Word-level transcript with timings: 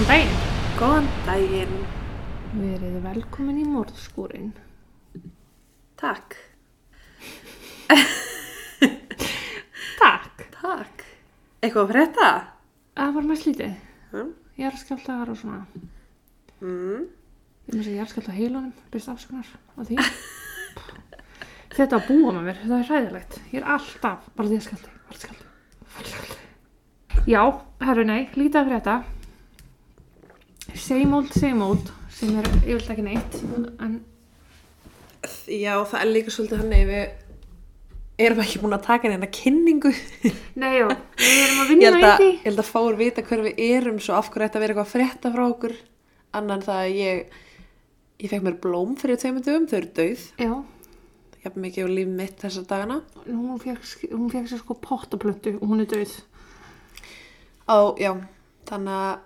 Góðan 0.00 0.14
daginn. 0.16 0.36
Góðan 0.78 1.08
daginn. 1.26 1.72
Verið 2.56 2.94
velkomin 3.04 3.58
í 3.60 3.64
morðskúrin. 3.68 4.46
Takk. 6.00 6.38
Takk. 10.00 10.46
Takk. 10.54 11.04
Eitthvað 11.60 11.82
að 11.82 11.92
frétta? 11.92 12.30
Það 12.96 13.12
var 13.18 13.28
mest 13.28 13.50
lítið. 13.50 13.76
Mm. 14.14 14.32
Ég 14.62 14.70
er 14.70 14.80
skjáltaðar 14.86 15.34
og 15.34 15.40
svona. 15.42 15.84
Mm. 16.64 17.04
Ég 17.68 17.92
með 17.92 18.00
er 18.00 18.12
skjálta 18.14 18.38
heilunum. 18.40 18.72
Byrst 18.96 19.12
afsökunar 19.12 19.52
á 19.52 19.80
því. 19.84 20.00
Þetta 21.76 22.00
að 22.00 22.08
búa 22.08 22.36
með 22.38 22.44
mér, 22.48 22.64
það 22.64 22.76
er 22.80 22.92
hræðilegt. 22.94 23.40
Ég 23.52 23.60
er 23.60 23.72
alltaf, 23.76 24.32
bara 24.32 24.48
því 24.48 24.64
að 24.64 24.68
skjálti. 24.70 24.98
Bara 25.12 25.22
skjálti. 25.26 25.54
Bara 25.92 26.10
skjálti. 26.16 26.42
Já, 27.28 27.42
herru 27.84 28.08
nei, 28.08 28.22
lítið 28.32 28.62
að 28.64 28.70
frétta. 28.72 29.00
Same 30.76 31.14
old, 31.16 31.32
same 31.34 31.64
old. 31.64 31.90
Sem 32.12 32.36
er 32.38 32.46
yfirlega 32.60 32.94
ekki 32.94 33.04
neitt. 33.06 33.36
En 33.80 34.00
Já, 35.50 35.74
það 35.84 35.98
er 36.00 36.08
líka 36.14 36.32
svolítið 36.32 36.60
hann 36.62 36.72
við 36.88 38.20
erum 38.20 38.40
ekki 38.42 38.60
búin 38.62 38.76
að 38.76 38.84
taka 38.86 39.08
neina 39.10 39.28
kynningu. 39.32 39.90
nei, 40.60 40.72
já, 40.78 40.86
við 40.88 41.38
erum 41.44 41.60
að 41.60 41.70
Ég 41.70 41.70
vinna 41.70 41.90
í 42.00 42.10
því. 42.20 42.26
ég 42.30 42.42
held 42.46 42.60
að 42.62 42.68
fáur 42.70 42.98
vita 43.00 43.22
hver 43.24 43.42
við 43.46 43.62
erum 43.64 44.00
svo 44.02 44.16
af 44.18 44.28
hverju 44.32 44.46
þetta 44.48 44.62
verið 44.62 44.74
eitthvað 44.74 44.88
að 44.88 44.92
frétta 44.94 45.32
frá 45.34 45.44
okkur. 45.48 45.74
Annan 46.36 46.62
það 46.64 46.82
að 46.84 46.98
ég, 47.00 47.38
ég 48.24 48.30
fekk 48.34 48.44
mér 48.46 48.58
blóm 48.62 48.92
fyrir 49.00 49.20
tveimur 49.20 49.44
dögum, 49.46 49.66
þau 49.70 49.78
eru 49.80 49.90
dauð. 50.00 50.26
Já. 50.44 50.52
Jafn 51.44 51.64
mikið 51.64 51.88
á 51.88 51.90
líf 51.96 52.10
mitt 52.20 52.42
þessa 52.44 52.64
dagana. 52.68 53.00
hún 53.26 53.60
fekk, 53.62 53.88
hún 54.12 54.28
fekk 54.32 54.50
sér 54.52 54.60
sko 54.60 54.76
pottaplöntu 54.84 55.54
og 55.56 55.68
hún 55.72 55.80
er 55.80 55.88
döið 55.88 56.12
Á, 57.70 57.76
já, 58.02 58.12
þannig 58.68 58.96
að 59.00 59.18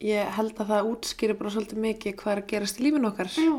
ég 0.00 0.30
held 0.36 0.54
að 0.62 0.70
það 0.72 0.88
útskýri 0.94 1.34
bara 1.38 1.50
svolítið 1.54 1.78
mikið 1.84 2.14
hvað 2.20 2.32
er 2.32 2.40
að 2.42 2.50
gerast 2.54 2.80
í 2.80 2.84
lífinu 2.86 3.08
okkar. 3.10 3.30
já, 3.36 3.52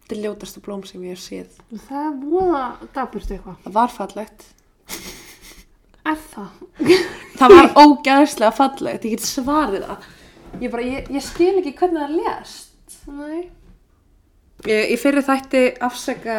Þetta 0.00 0.16
er 0.16 0.22
ljótastu 0.24 0.60
blóm 0.64 0.80
sem 0.88 1.02
ég 1.06 1.14
hef 1.14 1.22
séð. 1.22 1.50
það 1.86 2.06
er 2.06 2.16
voða 2.24 2.62
daburt 2.96 3.30
eitthvað 3.30 3.60
Það 3.64 3.72
var 3.76 3.92
fallegt. 3.94 4.44
er 6.10 6.18
það? 6.32 6.48
Það 7.38 7.54
var 7.54 7.68
ógæðslega 7.84 8.52
fallegt, 8.56 9.04
ég 9.06 9.10
get 9.14 9.24
svarið 9.24 9.84
það. 9.86 10.08
Ég, 10.60 10.70
bara, 10.72 10.82
ég, 10.82 11.10
ég 11.14 11.22
skil 11.22 11.52
ekki 11.60 11.72
hvernig 11.78 12.02
það 12.02 12.16
lést. 12.18 12.98
nei 13.06 13.48
Ég, 14.66 14.90
ég 14.92 14.98
fyrir 15.00 15.22
þætti 15.24 15.62
afsaka 15.80 16.34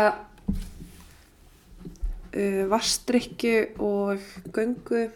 uh, 2.35 2.63
vastrykju 2.69 3.55
og 3.81 4.19
göngu. 4.53 5.07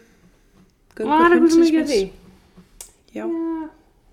göngu 0.96 1.10
var 1.10 1.30
eitthvað 1.30 1.40
hundsins 1.44 1.70
að 1.76 1.92
því? 1.92 2.00
Já, 3.16 3.24
já, 3.24 3.68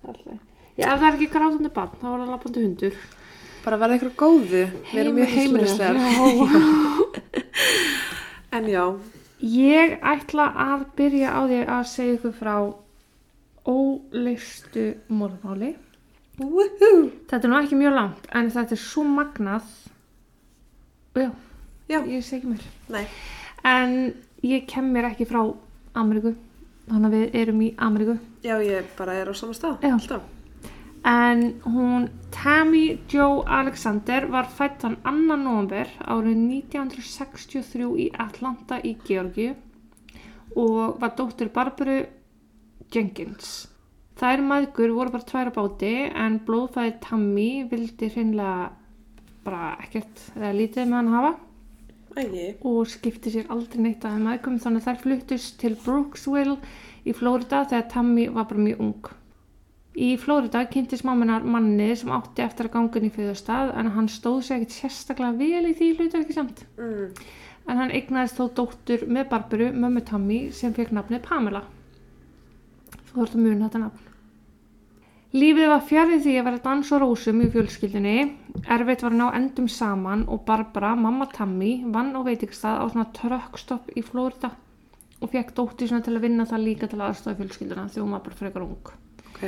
alltaf. 0.08 0.40
Já, 0.74 0.86
ef 0.88 0.98
það 0.98 1.06
er 1.08 1.18
ekki 1.18 1.30
grátandi 1.34 1.70
barn 1.74 1.98
þá 2.00 2.06
er 2.10 2.18
það 2.24 2.32
lappandi 2.32 2.64
hundur. 2.64 3.00
Bara 3.64 3.80
verða 3.80 3.98
ykkur 4.00 4.14
góðu. 4.24 4.64
Við 4.90 5.02
erum 5.04 5.18
mjög 5.20 5.34
heimilislegar. 5.38 5.96
En 8.54 8.68
já, 8.70 8.84
ég 9.42 9.96
ætla 10.06 10.44
að 10.62 10.84
byrja 10.94 11.32
á 11.34 11.40
því 11.42 11.56
að 11.66 11.88
segja 11.90 12.18
ykkur 12.20 12.34
frá 12.38 12.52
óleistu 13.66 14.84
morðmáli 15.10 15.72
woohoo, 16.38 17.10
þetta 17.30 17.46
er 17.46 17.50
nú 17.50 17.58
ekki 17.60 17.78
mjög 17.78 17.94
langt 17.94 18.28
en 18.34 18.50
þetta 18.52 18.74
er 18.74 18.80
svo 18.82 19.04
magnað. 19.06 19.66
Já, 21.14 21.30
já, 21.90 21.98
ég 22.10 22.24
segi 22.26 22.50
mér 22.50 22.64
nei, 22.90 23.04
En 23.64 23.92
ég 24.44 24.64
kem 24.68 24.88
mér 24.92 25.12
ekki 25.12 25.28
frá 25.30 25.44
Ameríku, 25.94 26.34
þannig 26.88 27.08
að 27.08 27.16
við 27.16 27.36
erum 27.42 27.60
í 27.64 27.74
Ameríku. 27.78 28.16
já, 28.44 28.56
ég 28.62 28.88
bara 28.98 29.14
er 29.20 29.30
á 29.30 29.34
sama 29.34 29.54
stað. 29.56 29.84
En 31.04 31.60
hún 31.64 32.08
Tammy 32.32 32.98
Jo 33.12 33.42
Alexander 33.44 34.26
var 34.32 34.48
fætt 34.48 34.80
þann 34.80 34.96
2. 35.04 35.36
november 35.36 35.90
árið 36.00 36.38
1963 36.64 37.90
í 38.00 38.08
Atlanta 38.16 38.78
í 38.80 38.94
Georgi 39.04 39.50
og 40.56 41.00
var 41.00 41.12
dóttir 41.18 41.50
Barbaru 41.52 42.06
Jenkins. 42.94 43.68
Þær 44.16 44.44
maðgur 44.46 44.94
voru 44.94 45.12
bara 45.12 45.28
tvær 45.28 45.50
á 45.50 45.56
báti 45.56 45.92
en 46.08 46.38
blóðfæði 46.46 46.94
Tammy 47.02 47.48
vildi 47.68 48.08
hreinlega 48.14 48.70
bara 49.44 49.74
ekkert 49.82 50.30
eða 50.38 50.54
lítið 50.56 50.88
með 50.88 51.00
hann 51.00 51.14
hafa 51.18 51.32
Ægi. 52.16 52.46
og 52.62 52.86
skipti 52.86 53.32
sér 53.34 53.50
aldrei 53.50 53.82
neitt 53.82 54.04
að 54.06 54.16
þeim 54.16 54.30
aðgum 54.30 54.58
þannig 54.62 54.82
að 54.82 54.88
þær 54.88 55.02
fluttust 55.02 55.58
til 55.60 55.74
Brooksville 55.84 56.56
í 57.04 57.14
Flórida 57.16 57.64
þegar 57.66 57.90
Tammy 57.90 58.28
var 58.32 58.48
bara 58.50 58.66
mjög 58.66 58.82
ung. 58.86 59.10
Í 59.94 60.08
Flórida 60.18 60.64
kynntist 60.66 61.06
mamminar 61.06 61.44
manni 61.46 61.92
sem 61.96 62.10
átti 62.14 62.42
eftir 62.42 62.68
að 62.68 62.74
ganga 62.76 62.98
inn 62.98 63.08
í 63.10 63.14
fjöðustad 63.14 63.74
en 63.78 63.92
hann 63.94 64.10
stóð 64.10 64.40
sér 64.46 64.56
ekkert 64.58 64.78
sérstaklega 64.78 65.38
vel 65.38 65.70
í 65.70 65.74
því 65.78 65.90
hlutverki 65.98 66.34
samt. 66.34 66.64
Mm. 66.78 67.12
En 67.70 67.80
hann 67.80 67.94
eignaðist 67.94 68.40
þó 68.40 68.48
dóttur 68.58 69.06
með 69.08 69.30
Barbaru, 69.30 69.70
mömmu 69.72 70.02
Tammy, 70.04 70.40
sem 70.52 70.74
fekk 70.76 70.92
nafnið 70.94 71.22
Pamela. 71.28 71.62
Þú 73.06 73.20
þurft 73.20 73.38
að 73.38 73.46
muna 73.46 73.68
þetta 73.68 73.84
nafn. 73.86 74.03
Lífið 75.34 75.66
var 75.66 75.80
fjarið 75.82 76.20
því 76.22 76.32
að 76.38 76.44
vera 76.46 76.58
dans 76.62 76.90
og 76.94 77.00
rósum 77.02 77.40
í 77.42 77.48
fjölskyldunni. 77.50 78.18
Erfitt 78.70 79.00
var 79.02 79.14
að 79.16 79.18
ná 79.18 79.24
endum 79.34 79.66
saman 79.66 80.20
og 80.30 80.44
Barbara, 80.46 80.92
mamma 80.94 81.26
Tammy, 81.32 81.80
vann 81.90 82.12
á 82.14 82.22
veitingstað 82.22 82.78
á 82.78 82.84
svona 82.86 83.06
trökkstopp 83.16 83.90
í 83.98 84.04
Flórida 84.06 84.52
og 85.18 85.32
fekk 85.32 85.50
dóttir 85.56 85.90
svona 85.90 86.06
til 86.06 86.14
að 86.14 86.28
vinna 86.28 86.46
það 86.46 86.64
líka 86.68 86.86
til 86.92 87.00
aðstofa 87.02 87.40
fjölskylduna 87.40 87.88
þegar 87.88 88.04
hún 88.04 88.14
var 88.14 88.22
bara 88.28 88.38
frekar 88.44 88.66
ung. 88.68 88.94
Ok, 89.32 89.42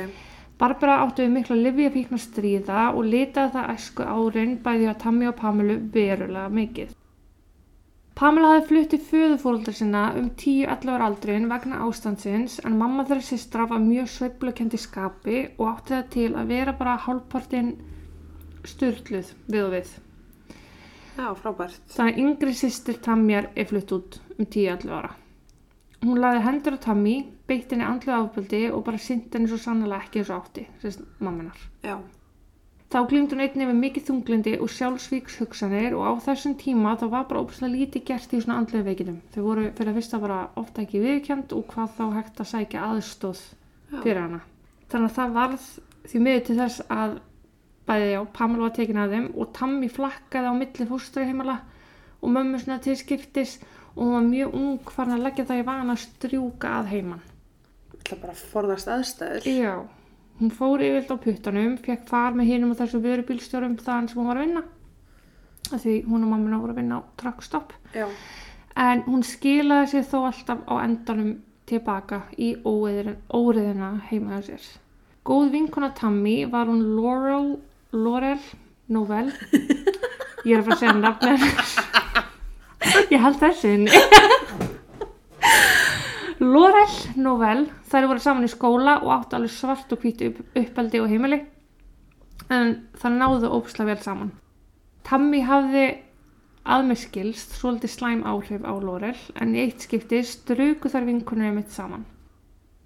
Barbara 0.59 0.99
átti 1.05 1.23
við 1.23 1.35
mikla 1.37 1.61
livja 1.61 1.95
fíkna 1.95 2.19
stríða 2.19 2.83
og 2.91 3.07
litaði 3.07 3.55
það 3.55 3.73
æsku 3.77 4.11
árin 4.11 4.57
bæði 4.67 4.91
á 4.91 4.95
Tammy 5.05 5.31
og 5.31 5.39
Pamelu 5.39 5.79
verulega 5.95 6.51
mikið. 6.51 6.91
Pamela 8.17 8.55
hafði 8.55 8.65
fluttið 8.71 9.01
föðufóruldra 9.11 9.71
sinna 9.77 9.99
um 10.17 10.31
10-11 10.41 10.87
ára 10.89 11.05
aldrin 11.11 11.43
vegna 11.51 11.83
ástandsins 11.85 12.55
en 12.65 12.79
mamma 12.79 13.03
þeirra 13.05 13.25
sýstra 13.27 13.67
var 13.69 13.83
mjög 13.83 14.07
sveiflukendi 14.09 14.79
skapi 14.81 15.43
og 15.59 15.67
átti 15.69 15.93
það 15.93 16.09
til 16.15 16.31
að 16.31 16.49
vera 16.49 16.73
bara 16.79 16.95
hálfpartin 17.03 17.69
styrluð 18.65 19.29
við 19.45 19.67
og 19.67 19.71
við. 19.75 19.93
já, 21.19 21.29
frábært. 21.43 21.77
Þannig 21.93 22.17
að 22.17 22.25
yngri 22.25 22.57
sýstir 22.57 22.97
Tamjar 23.05 23.51
er 23.53 23.69
flutt 23.69 23.93
út 23.99 24.19
um 24.33 24.45
10-11 24.45 24.97
ára. 24.97 25.13
Hún 26.01 26.21
laði 26.21 26.43
hendur 26.49 26.81
á 26.81 26.85
Tammy, 26.89 27.15
beitt 27.45 27.69
henni 27.69 27.85
andlega 27.85 28.17
áfböldi 28.23 28.65
og 28.71 28.85
bara 28.89 28.97
sint 28.97 29.29
henni 29.33 29.49
svo 29.49 29.61
sannlega 29.61 30.01
ekki 30.01 30.23
eins 30.23 30.33
og 30.33 30.41
átti, 30.41 30.65
sérst 30.81 31.05
mamminar. 31.21 31.57
Já, 31.85 31.99
Þá 32.87 33.01
glýmdi 33.09 33.35
hún 33.35 33.43
einnig 33.43 33.67
við 33.67 33.79
mikið 33.81 34.03
þunglindi 34.07 34.51
og 34.63 34.69
sjálfsvíks 34.71 35.33
hugsanir 35.41 35.95
og 35.97 36.05
á 36.07 36.11
þessum 36.23 36.53
tíma 36.55 36.93
þá 36.95 37.05
var 37.11 37.25
bara 37.27 37.41
óbúslega 37.43 37.73
lítið 37.73 38.05
gert 38.07 38.31
í 38.31 38.39
svona 38.39 38.61
andlega 38.61 38.87
veikitum. 38.87 39.17
Þau 39.33 39.41
voru 39.43 39.65
fyrir 39.75 39.91
að 39.91 39.97
fyrsta 39.99 40.19
bara 40.23 40.37
ofta 40.61 40.85
ekki 40.85 41.01
viðkjönd 41.03 41.55
og 41.57 41.65
hvað 41.73 41.97
þá 41.97 42.05
hægt 42.15 42.39
að 42.39 42.49
sækja 42.53 42.85
aðstóð 42.87 43.41
fyrir 43.91 44.21
hana. 44.21 44.39
Þannig 44.87 45.09
að 45.09 45.17
það 45.17 45.35
varð 45.41 45.65
því 46.07 46.21
miður 46.23 46.45
til 46.47 46.57
þess 46.61 46.85
að 46.95 47.17
bæði 47.87 48.13
á 48.15 48.23
Pamela 48.39 48.67
var 48.67 48.75
tekin 48.79 49.01
að 49.03 49.17
þeim 49.17 49.27
og 49.35 49.51
Tammy 49.59 49.91
flakkaði 49.91 50.51
á 50.51 50.53
milli 50.55 50.87
fóstraheimala 50.87 51.57
og 52.21 52.33
mömmu 52.37 52.61
svona 52.63 52.79
til 52.83 52.95
skiptis 52.99 53.57
og 53.97 54.05
hún 54.05 54.15
var 54.15 54.27
mjög 54.31 54.55
ung 54.61 54.91
farin 54.95 55.17
að 55.17 55.27
leggja 55.27 55.47
það 55.51 55.59
í 55.59 55.67
vana 55.67 55.95
að 55.97 56.03
strjúka 56.05 56.73
að 56.79 56.91
heiman. 56.93 57.23
ætla 57.97 58.17
bara 58.21 58.35
forðast 58.39 58.87
aðstæður. 58.87 59.47
Já, 59.51 59.73
hún 60.39 60.51
fór 60.53 60.81
yfirlt 60.85 61.11
á 61.11 61.17
puttanum, 61.23 61.77
fekk 61.81 62.07
far 62.09 62.33
með 62.37 62.45
hinum 62.51 62.71
og 62.73 62.77
þessu 62.81 62.99
vörubílstjórum 63.03 63.77
þaðan 63.81 64.09
sem 64.09 64.19
hún 64.21 64.27
var 64.31 64.37
að 64.41 64.45
vinna. 64.47 64.63
Því 65.67 65.93
hún 66.07 66.23
og 66.23 66.29
mammina 66.31 66.59
voru 66.61 66.71
að 66.75 66.81
vinna 66.81 66.99
á 66.99 67.01
truckstop. 67.19 67.73
Já, 67.95 68.07
En 68.77 69.01
hún 69.07 69.23
skilaði 69.25 69.87
sér 69.89 70.03
þó 70.05 70.19
alltaf 70.27 70.59
á 70.69 70.73
endanum 70.85 71.31
tilbaka 71.65 72.19
í 72.37 72.51
óeðrin- 72.61 73.17
óreiðina 73.33 73.87
heima 74.11 74.37
hjá 74.37 74.43
sér. 74.51 74.67
Góð 75.25 75.49
vinkona 75.51 75.89
Tammy 75.97 76.45
var 76.45 76.67
hún 76.69 76.83
Laurel, 76.95 77.57
Laurel 77.91 78.37
Novell. 78.87 79.31
Ég 80.45 80.53
er 80.53 80.61
að 80.61 80.65
fara 80.67 80.75
að 80.75 80.79
segja 80.79 80.93
nafnir. 80.93 81.39
Ég 83.11 83.19
held 83.19 83.39
þessi 83.41 83.73
inni. 83.73 83.91
Laurel 86.39 86.95
Novell, 87.17 87.65
þær 87.87 88.09
voru 88.11 88.23
saman 88.23 88.47
í 88.47 88.51
skóla 88.51 88.97
og 89.03 89.13
áttu 89.15 89.37
alveg 89.37 89.53
svart 89.53 89.93
og 89.93 90.03
hvítu 90.03 90.31
upp, 90.31 90.41
uppeldi 90.55 91.01
og 91.03 91.09
heimili 91.11 91.39
en 92.53 92.75
það 92.99 93.17
náðu 93.21 93.53
ópslega 93.57 93.93
vel 93.93 94.03
saman. 94.03 94.35
Tammy 95.07 95.41
hafði 95.47 95.87
að 96.67 96.85
mig 96.89 96.99
skilst 96.99 97.55
svolítið 97.55 97.93
slæm 97.93 98.21
áhrif 98.27 98.63
á 98.67 98.73
Laurel 98.75 99.17
en 99.39 99.55
í 99.55 99.63
eitt 99.63 99.87
skipti 99.87 100.21
struku 100.27 100.91
þar 100.91 101.07
vinkunum 101.07 101.59
mitt 101.59 101.71
saman. 101.71 102.05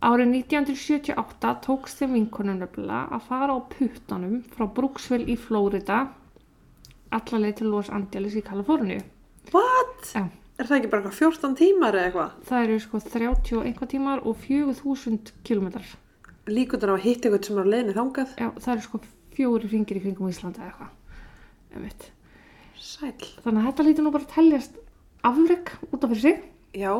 Árið 0.01 0.33
1978 0.33 1.53
tókst 1.65 2.01
þeim 2.01 2.15
vinkunum 2.17 2.61
nefnilega 2.61 3.17
að 3.17 3.25
fara 3.29 3.57
á 3.57 3.59
puttanum 3.69 4.39
frá 4.53 4.65
Brooksville 4.65 5.29
í 5.29 5.37
Flórida 5.37 6.07
allarleið 7.13 7.57
til 7.59 7.69
Los 7.69 7.89
Angeles 7.93 8.37
í 8.37 8.45
Kaliforníu. 8.45 9.01
what? 9.53 10.13
Já. 10.13 10.40
Er 10.59 10.67
það 10.69 10.77
ekki 10.77 10.89
bara 10.91 11.01
eitthvað 11.01 11.19
14 11.19 11.55
tímar 11.57 11.95
eða 11.97 12.07
eitthvað? 12.09 12.33
Það 12.49 12.63
eru 12.67 12.79
sko 12.83 12.99
30 13.05 13.55
og 13.57 13.65
einhvað 13.69 13.91
tímar 13.95 14.23
og 14.27 14.35
4000 14.43 15.31
kilometrar. 15.47 15.91
líkundar 16.51 16.91
á 16.91 16.95
að 16.97 17.05
hitta 17.05 17.29
eitthvað 17.29 17.45
sem 17.47 17.57
er 17.61 17.65
á 17.65 17.71
leiðinni 17.71 17.95
þangað. 17.97 18.35
já, 18.41 18.47
það 18.59 18.73
eru 18.75 18.81
sko 18.87 18.99
fjóri 19.35 19.69
ringir 19.71 19.97
í 19.97 20.01
kringum 20.03 20.29
Íslanda 20.29 20.59
eða 20.61 20.71
eitthvað 20.71 21.77
Einmitt. 21.77 22.11
Sæl. 22.81 23.13
þannig 23.45 23.61
að 23.61 23.67
þetta 23.69 23.85
lítur 23.87 24.03
nú 24.05 24.11
bara 24.11 24.25
að 24.27 24.33
teljast 24.35 24.77
afreg 25.23 25.71
út 25.93 26.03
af 26.03 26.09
fyrir 26.11 26.21
sig 26.21 26.41
Já, 26.81 26.93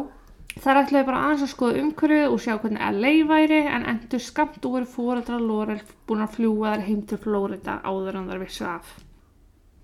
þar 0.62 0.80
ætlaði 0.84 1.06
bara 1.10 1.22
aðeins 1.26 1.44
að 1.46 1.52
skoða 1.56 1.82
umhverfið 1.82 2.32
og 2.32 2.40
sjá 2.44 2.54
hvernig 2.62 2.86
LA 3.02 3.12
væri 3.34 3.60
en 3.68 3.86
endur 3.92 4.20
skamt 4.24 4.66
og 4.66 4.72
voru 4.78 4.90
fóreldra 4.96 5.40
Lorel 5.42 5.82
búin 6.08 6.24
að 6.24 6.36
fljúa 6.38 6.74
þær 6.76 6.86
heim 6.88 7.02
til 7.10 7.18
Flórida 7.24 7.80
áður 7.84 8.20
en 8.22 8.30
þar 8.32 8.42
vissu 8.46 8.66
af 8.70 8.94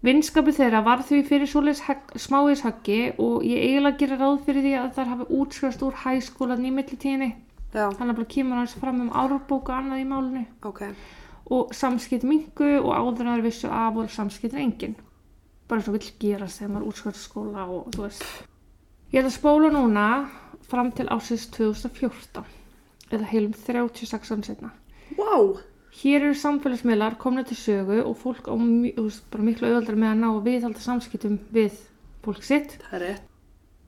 Vinskapi 0.05 0.53
þeirra 0.53 0.83
var 0.85 1.01
því 1.01 1.23
fyrir 1.25 1.49
svoleiðis 1.49 1.81
hegg- 1.87 2.13
smáis 2.21 2.61
höggi 2.61 2.99
og 3.17 3.41
ég 3.43 3.63
eiginlega 3.65 3.97
gerir 3.97 4.19
ráð 4.21 4.43
fyrir 4.45 4.61
því 4.63 4.73
að 4.77 4.91
þær 4.97 5.09
hafi 5.13 5.25
útskrifast 5.39 5.81
úr 5.87 5.95
hæskólan 6.03 6.65
í 6.67 6.71
millitíðinni. 6.75 7.29
Já, 7.73 7.87
hann 7.97 8.09
er 8.09 8.13
bara 8.13 8.29
kemur 8.29 8.59
hans 8.61 8.75
fram 8.77 9.01
um 9.01 9.09
árbóku 9.09 9.71
og 9.71 9.77
annað 9.79 10.03
í 10.03 10.07
málinu. 10.07 10.45
Ok. 10.63 10.83
og 11.49 11.69
samskipt 11.73 12.23
mingu 12.27 12.73
og 12.83 12.91
áður 12.91 13.21
en 13.23 13.37
þær 13.37 13.43
vissu 13.45 13.67
af 13.71 13.93
voru 13.95 14.09
samskiptin 14.11 14.59
engin. 14.59 14.95
Bara 15.67 15.81
svo 15.81 15.93
vill 15.95 16.09
gerast 16.19 16.59
þegar 16.59 16.73
maður 16.73 16.87
útskrifast 16.91 17.23
skóla 17.29 17.63
og 17.71 17.85
þú 17.95 18.01
veist. 18.03 18.23
Ég 19.13 19.21
ætla 19.21 19.31
að 19.31 19.37
spóla 19.37 19.69
núna 19.71 20.07
fram 20.67 20.91
til 20.91 21.07
ásins 21.07 21.45
2014 21.55 22.43
eða 23.11 23.29
heilum 23.31 23.53
36 23.55 24.31
án 24.35 24.43
setna 24.43 24.71
Vá, 25.15 25.55
hér 25.97 26.27
eru 26.27 26.35
samfélagsmiðlar 26.37 27.17
komna 27.21 27.43
til 27.47 27.57
sögu 27.57 28.01
og 28.03 28.17
fólk 28.21 28.49
á 28.49 28.53
miklu 28.57 29.69
auðvöldar 29.69 29.97
með 29.97 30.11
að 30.11 30.21
ná 30.21 30.27
að 30.29 30.45
viðhalda 30.45 30.83
samskiptum 30.83 31.39
við 31.53 31.79
fólk 32.25 32.45
sitt 32.45 32.77
það 32.83 32.97
er 32.99 33.05
rétt. 33.05 33.25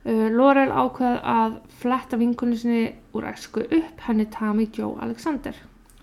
Uh, 0.00 0.28
Laurel 0.32 0.70
ákveð 0.72 1.18
að 1.28 1.56
fletta 1.82 2.16
vinkunni 2.16 2.56
sinni 2.56 2.84
úr 3.12 3.26
æsku 3.28 3.66
upp 3.66 4.06
henni 4.06 4.24
Tammy 4.32 4.66
Jo 4.72 4.94
Alexander. 5.04 5.56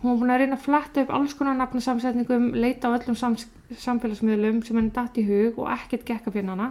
Hún 0.04 0.12
var 0.12 0.20
búin 0.20 0.34
að 0.36 0.44
reyna 0.44 0.58
að 0.60 0.66
fletta 0.68 1.02
upp 1.02 1.14
alls 1.18 1.34
konar 1.34 1.58
nafnasamsetningum, 1.58 2.52
leita 2.54 2.92
á 2.94 2.94
öllum 2.94 3.18
samfélagsmiðlum 3.18 4.62
sem 4.68 4.78
henni 4.78 4.94
datt 4.94 5.18
í 5.18 5.26
hug 5.26 5.58
og 5.58 5.72
ekkert 5.74 6.06
gekk 6.06 6.30
að 6.30 6.38
finna 6.38 6.54
hana. 6.54 6.68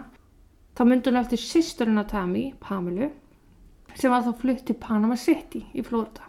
Þá 0.79 0.83
myndi 0.87 1.11
hún 1.11 1.19
eftir 1.19 1.43
sýsturinn 1.43 1.99
af 1.99 2.07
Tammy, 2.13 2.45
Pamelu, 2.63 3.11
sem 3.97 4.13
var 4.13 4.23
þá 4.23 4.31
flutt 4.39 4.63
til 4.69 4.79
Panama 4.79 5.19
City 5.19 5.65
í 5.75 5.83
Florida. 5.83 6.26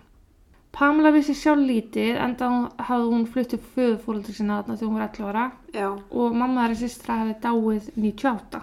Pamela 0.73 1.11
vissi 1.15 1.35
sjálf 1.35 1.63
lítið 1.65 2.19
enda 2.23 2.49
hún- 2.53 2.73
hafði 2.89 3.07
hún 3.13 3.27
flutt 3.33 3.49
til 3.51 3.59
föðufóreldri 3.75 4.35
sinna 4.37 4.59
þarna 4.63 4.77
þegar 4.77 4.89
hún 4.89 4.99
var 4.99 5.09
11 5.09 5.29
ára 5.31 5.45
Já, 5.75 5.89
og 6.11 6.35
mamma 6.37 6.67
þeirra 6.69 6.77
sýstra 6.83 7.17
hefði 7.23 7.37
dáið 7.47 7.89
98. 7.97 8.61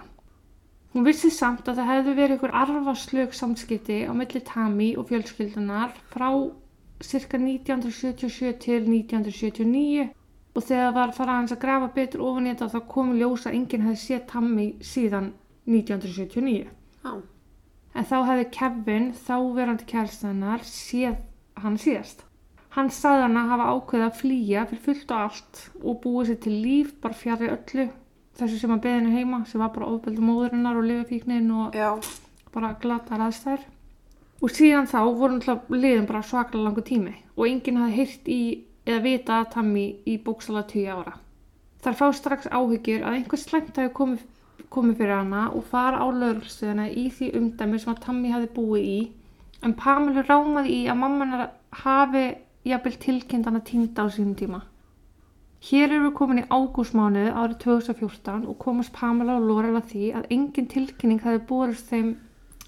Hún 0.94 1.04
vissi 1.04 1.30
samt 1.30 1.66
að 1.68 1.76
það 1.80 1.90
hefði 1.92 2.14
verið 2.16 2.36
ykkur 2.38 2.54
arfaslög 2.62 3.34
samskipti 3.36 3.98
á 4.08 4.12
milli 4.16 4.40
Tami 4.40 4.96
og 4.96 5.08
fjölskyldunar 5.10 5.92
frá 6.14 6.30
cirka 7.02 7.36
1977 7.36 8.52
til 8.64 8.86
1979 8.88 10.08
og 10.56 10.62
þegar 10.64 10.94
var 10.96 11.12
farað 11.12 11.36
hans 11.42 11.52
að 11.52 11.60
grafa 11.66 11.88
betur 11.94 12.22
ofan 12.24 12.46
í 12.46 12.54
þetta 12.54 12.70
þá 12.72 12.80
komu 12.88 13.18
ljósa 13.18 13.50
að 13.50 13.56
enginn 13.58 13.84
hefði 13.90 14.00
séð 14.06 14.26
Tami 14.30 14.68
síðan 14.80 15.32
1979. 15.66 16.66
já, 17.04 17.22
En 17.96 18.04
þá 18.04 18.16
hefði 18.28 18.50
Kevin, 18.52 19.12
þáverandi 19.12 19.84
kærstannar, 19.88 20.60
séð 20.64 21.16
hann 21.62 21.78
síðast. 21.80 22.24
Hann 22.76 22.90
sagði 22.92 23.22
hann 23.24 23.38
að 23.40 23.52
hafa 23.54 23.68
ákveðið 23.72 24.06
að 24.06 24.18
flýja 24.20 24.64
fyrir 24.70 24.82
fullt 24.84 25.12
og 25.14 25.22
allt 25.26 25.62
og 25.80 26.00
búið 26.02 26.30
sér 26.30 26.42
til 26.44 26.56
líf 26.60 26.90
bara 27.00 27.16
fjari 27.16 27.48
öllu 27.54 27.86
þessu 28.36 28.58
sem 28.60 28.74
að 28.74 28.82
beðinu 28.84 29.14
heima 29.14 29.40
sem 29.48 29.62
var 29.62 29.72
bara 29.72 29.88
ofbeldu 29.94 30.24
móðurinnar 30.24 30.76
og 30.76 30.84
lifafíknin 30.90 31.48
og 31.56 31.76
já, 31.76 31.94
bara 32.52 32.74
glatar 32.82 33.24
aðstæður. 33.24 33.64
Og 34.44 34.52
síðan 34.52 34.88
þá 34.90 34.98
voru 35.16 35.38
náttúrulega 35.38 35.80
liðin 35.80 36.08
bara 36.10 36.24
svaklega 36.26 36.66
langu 36.66 36.84
tími 36.84 37.14
og 37.36 37.46
enginn 37.48 37.80
hafði 37.80 37.96
heyrt 37.96 38.28
í 38.28 38.40
eða 38.86 39.02
vita 39.06 39.40
að 39.40 39.52
Tammy 39.54 39.86
í 40.04 40.18
bóksala 40.22 40.66
10 40.68 40.90
ára. 40.92 41.16
Þar 41.82 41.96
fá 41.96 42.06
strax 42.18 42.48
áhyggjur 42.50 43.06
að 43.06 43.16
einhver 43.16 43.40
slæmt 43.40 43.78
hafi 43.80 43.92
komið, 43.96 44.22
komið 44.68 45.00
fyrir 45.00 45.16
hana 45.16 45.46
og 45.56 45.64
fara 45.70 46.02
á 46.04 46.06
lögrstöðuna 46.12 46.90
í 46.92 47.08
því 47.14 47.32
umdæmi 47.40 47.80
sem 47.80 47.94
að 47.94 48.02
Tammy 48.04 48.32
hafi 48.34 48.52
búið 48.52 48.90
í 48.90 49.00
en 49.64 49.74
Pamela 49.78 50.22
rámaði 50.26 50.74
í 50.82 50.86
að 50.90 50.98
mammanar 51.00 51.46
hafi 51.82 52.24
jafnvel 52.66 52.96
tilkynnt 53.02 53.46
hana 53.48 53.60
týnda 53.64 54.04
á 54.04 54.06
sínum 54.10 54.34
tíma. 54.38 54.60
Hér 55.66 55.88
erum 55.88 56.04
við 56.10 56.14
komin 56.18 56.40
í 56.42 56.46
ágústmánuð 56.52 57.30
árið 57.32 57.56
2014 57.64 58.44
og 58.50 58.58
komast 58.62 58.92
Pamela 58.94 59.38
og 59.38 59.46
Laurel 59.48 59.78
að 59.80 59.88
því 59.92 60.04
að 60.18 60.26
engin 60.36 60.68
tilkynning 60.70 61.22
hafi 61.24 61.40
borist 61.48 61.88
þeim 61.90 62.12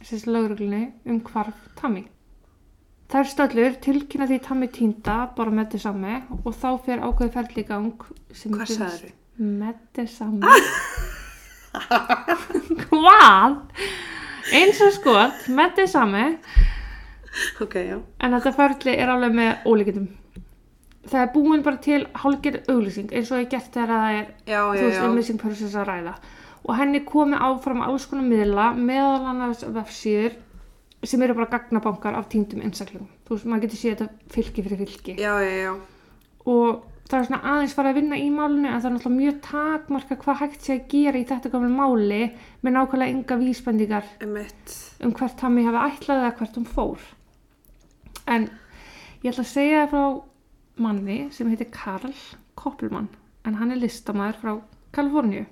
sérst 0.00 0.26
lauruglunni 0.30 0.84
um 1.06 1.20
hvarf 1.26 1.58
Tammy. 1.78 2.06
Þær 3.08 3.24
stöllur 3.30 3.76
tilkynna 3.84 4.26
því 4.28 4.38
Tammy 4.44 4.68
týnda 4.72 5.18
bara 5.36 5.50
með 5.54 5.70
þess 5.74 5.86
sami 5.88 6.16
og 6.44 6.52
þá 6.56 6.68
fer 6.84 7.04
ákveði 7.04 7.64
gang 7.68 7.92
sem 8.32 8.52
Hvað 8.52 8.58
virðist- 8.64 8.80
sagðirðu? 8.82 9.12
Með 9.38 9.76
þess 9.94 10.18
sami. 10.18 10.42
Hvað? 12.88 13.56
Eins 14.58 14.80
og 14.84 14.92
skot, 14.96 15.46
með 15.52 15.74
þess 15.78 15.92
sami 15.96 16.24
ok, 17.64 17.76
já. 17.84 17.98
en 17.98 18.36
þetta 18.36 18.54
ferli 18.56 18.96
er 18.96 19.12
alveg 19.12 19.36
með 19.38 19.68
ólíkindum. 19.68 20.08
Það 21.08 21.22
er 21.22 21.30
búin 21.32 21.62
bara 21.64 21.80
til 21.80 22.02
hálfgerð 22.20 22.68
auglýsing 22.68 23.14
eins 23.16 23.30
og 23.32 23.40
ég 23.40 23.52
gert 23.52 23.70
þegar 23.72 23.94
það 23.94 24.16
er 24.18 24.26
Já, 24.50 24.60
þú 24.66 24.82
veist, 24.82 25.06
missing 25.14 25.40
persons 25.40 25.76
að 25.78 25.88
ræða 25.88 26.18
og 26.68 26.74
henni 26.76 27.00
komi 27.06 27.38
áfram 27.38 27.80
alls 27.86 28.04
konar 28.10 28.26
miðla 28.28 28.72
meðal 28.76 29.30
annars 29.30 29.62
vefsíður 29.64 30.36
sem 31.06 31.22
eru 31.22 31.36
bara 31.38 31.48
gagnabankar 31.52 32.16
af 32.18 32.26
týndum 32.28 32.60
einstaklingum. 32.66 33.08
Þú 33.24 33.36
veist, 33.36 33.48
maður 33.48 33.64
getur 33.68 33.80
séð 33.80 33.94
þetta 33.94 34.34
fylki 34.34 34.64
fyrir 34.66 34.82
fylki 34.82 35.14
Já, 35.22 35.32
já, 35.40 35.72
og 36.48 36.84
það 37.08 37.18
er 37.18 37.28
svona 37.28 37.52
aðeins 37.52 37.74
farið 37.76 37.90
að 37.90 37.98
vinna 37.98 38.18
í 38.20 38.28
málinu 38.32 38.68
en 38.68 38.80
það 38.80 38.88
er 38.88 38.94
náttúrulega 38.94 39.18
mjög 39.18 39.38
takmarka 39.46 40.18
hvað 40.22 40.40
hægt 40.42 40.66
sé 40.66 40.74
að 40.74 40.88
gera 40.92 41.20
í 41.20 41.28
þetta 41.28 41.52
gamla 41.54 41.70
máli 41.72 42.20
með 42.64 42.74
nákvæmlega 42.76 43.14
enga 43.14 43.38
vísbendingar 43.40 44.10
um 44.26 45.14
hvert 45.16 45.38
Tammy 45.40 45.64
hafi 45.64 45.84
ætlað 45.86 46.24
eða 46.24 46.34
hvert 46.40 46.58
hún 46.58 46.68
fór. 46.68 47.06
En 48.28 48.48
ég 49.22 49.30
ætla 49.32 49.44
að 49.44 49.52
segja 49.52 49.84
það 49.84 49.92
frá 49.92 50.82
manni 50.84 51.20
sem 51.34 51.48
heitir 51.50 51.70
Karl 51.74 52.16
Koppelmann 52.58 53.08
en 53.48 53.56
hann 53.58 53.72
er 53.74 53.80
listamæður 53.82 54.42
frá 54.42 54.52
Kaliforníu. 54.96 55.46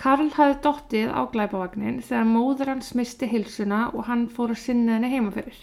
Karl 0.00 0.32
hafði 0.34 0.56
dottið 0.64 1.12
á 1.14 1.22
glæpavagnin 1.30 2.00
þegar 2.02 2.26
móður 2.26 2.72
hans 2.72 2.90
misti 2.98 3.28
hilsuna 3.30 3.86
og 3.92 4.08
hann 4.08 4.26
fór 4.26 4.54
að 4.54 4.64
sinna 4.64 4.96
henni 4.96 5.12
heima 5.12 5.30
fyrir. 5.36 5.60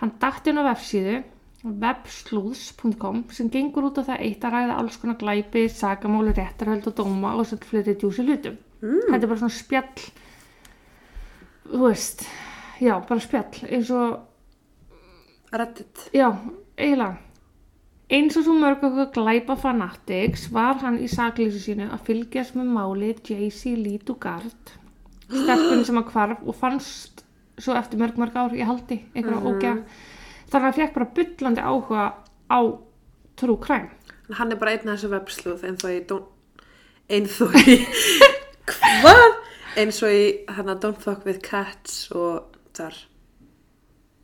Hann 0.00 0.16
dætti 0.22 0.52
hún 0.52 0.62
á 0.64 0.70
vefsíðu 0.70 1.18
webslúðs.com 1.60 3.24
sem 3.36 3.50
gengur 3.52 3.90
út 3.90 4.00
á 4.00 4.08
það 4.08 4.24
eitt 4.24 4.44
að 4.48 4.54
ræða 4.54 4.78
alls 4.80 4.96
konar 4.96 5.18
glæpi, 5.20 5.66
sagamáli, 5.68 6.32
réttarhöld 6.36 6.88
og 6.88 6.96
dóma 6.96 7.34
og 7.36 7.48
svo 7.50 7.58
fleiri 7.60 7.98
djúsi 8.00 8.24
hlutum. 8.24 8.56
Mm. 8.80 9.10
Þetta 9.10 9.20
er 9.20 9.28
bara 9.28 9.42
svona 9.42 9.58
spjall, 9.58 10.06
þú 11.68 11.82
veist, 11.84 12.24
já, 12.80 12.94
bara 12.96 13.26
spjall, 13.26 13.60
eins 13.68 13.92
og 13.92 14.29
Reddit. 15.52 16.10
Já, 16.14 16.30
eiginlega. 16.78 17.18
Eins 18.10 18.34
og 18.34 18.42
svo 18.42 18.56
mörg 18.58 18.82
okkur 18.82 19.12
glæpa 19.14 19.54
fanatics 19.54 20.48
var 20.50 20.80
hann 20.82 20.96
í 20.98 21.06
saklýsu 21.10 21.60
sínu 21.62 21.86
að 21.94 22.06
fylgjast 22.08 22.56
með 22.58 22.72
máli 22.74 23.10
J.C. 23.14 23.76
Lee 23.78 24.00
Dugard, 24.02 24.72
stelpunni 25.30 25.86
sem 25.86 26.00
að 26.00 26.10
hvarf 26.10 26.40
og 26.42 26.56
fannst 26.58 27.22
svo 27.60 27.76
eftir 27.78 28.00
mörg 28.00 28.18
mörg 28.18 28.34
ár 28.34 28.56
í 28.56 28.66
haldi, 28.66 29.04
einhverja 29.14 29.40
mm 29.40 29.60
-hmm. 29.60 29.84
Þannig 30.50 30.66
að 30.66 30.66
hann 30.66 30.78
fekk 30.78 30.94
bara 30.94 31.12
byllandi 31.14 31.60
áhuga 31.60 32.14
á 32.50 32.60
crime. 33.38 33.90
En 34.28 34.34
Hann 34.34 34.52
er 34.52 34.56
bara 34.56 34.70
einn 34.70 34.88
af 34.88 34.98
þessu 34.98 35.10
webslúð 35.10 35.64
eins 35.64 35.84
og 35.84 35.90
í 35.90 36.00
don't... 36.10 36.26
eins 37.08 37.40
og 37.40 37.54
í... 37.54 37.86
Hvað? 39.02 39.36
Eins 39.76 40.02
og 40.02 40.10
í 40.10 40.44
hann 40.48 40.68
að 40.68 40.80
Don't 40.82 40.98
Fuck 40.98 41.24
With 41.26 41.40
Cats 41.40 42.10
og 42.10 42.56
þar. 42.74 43.09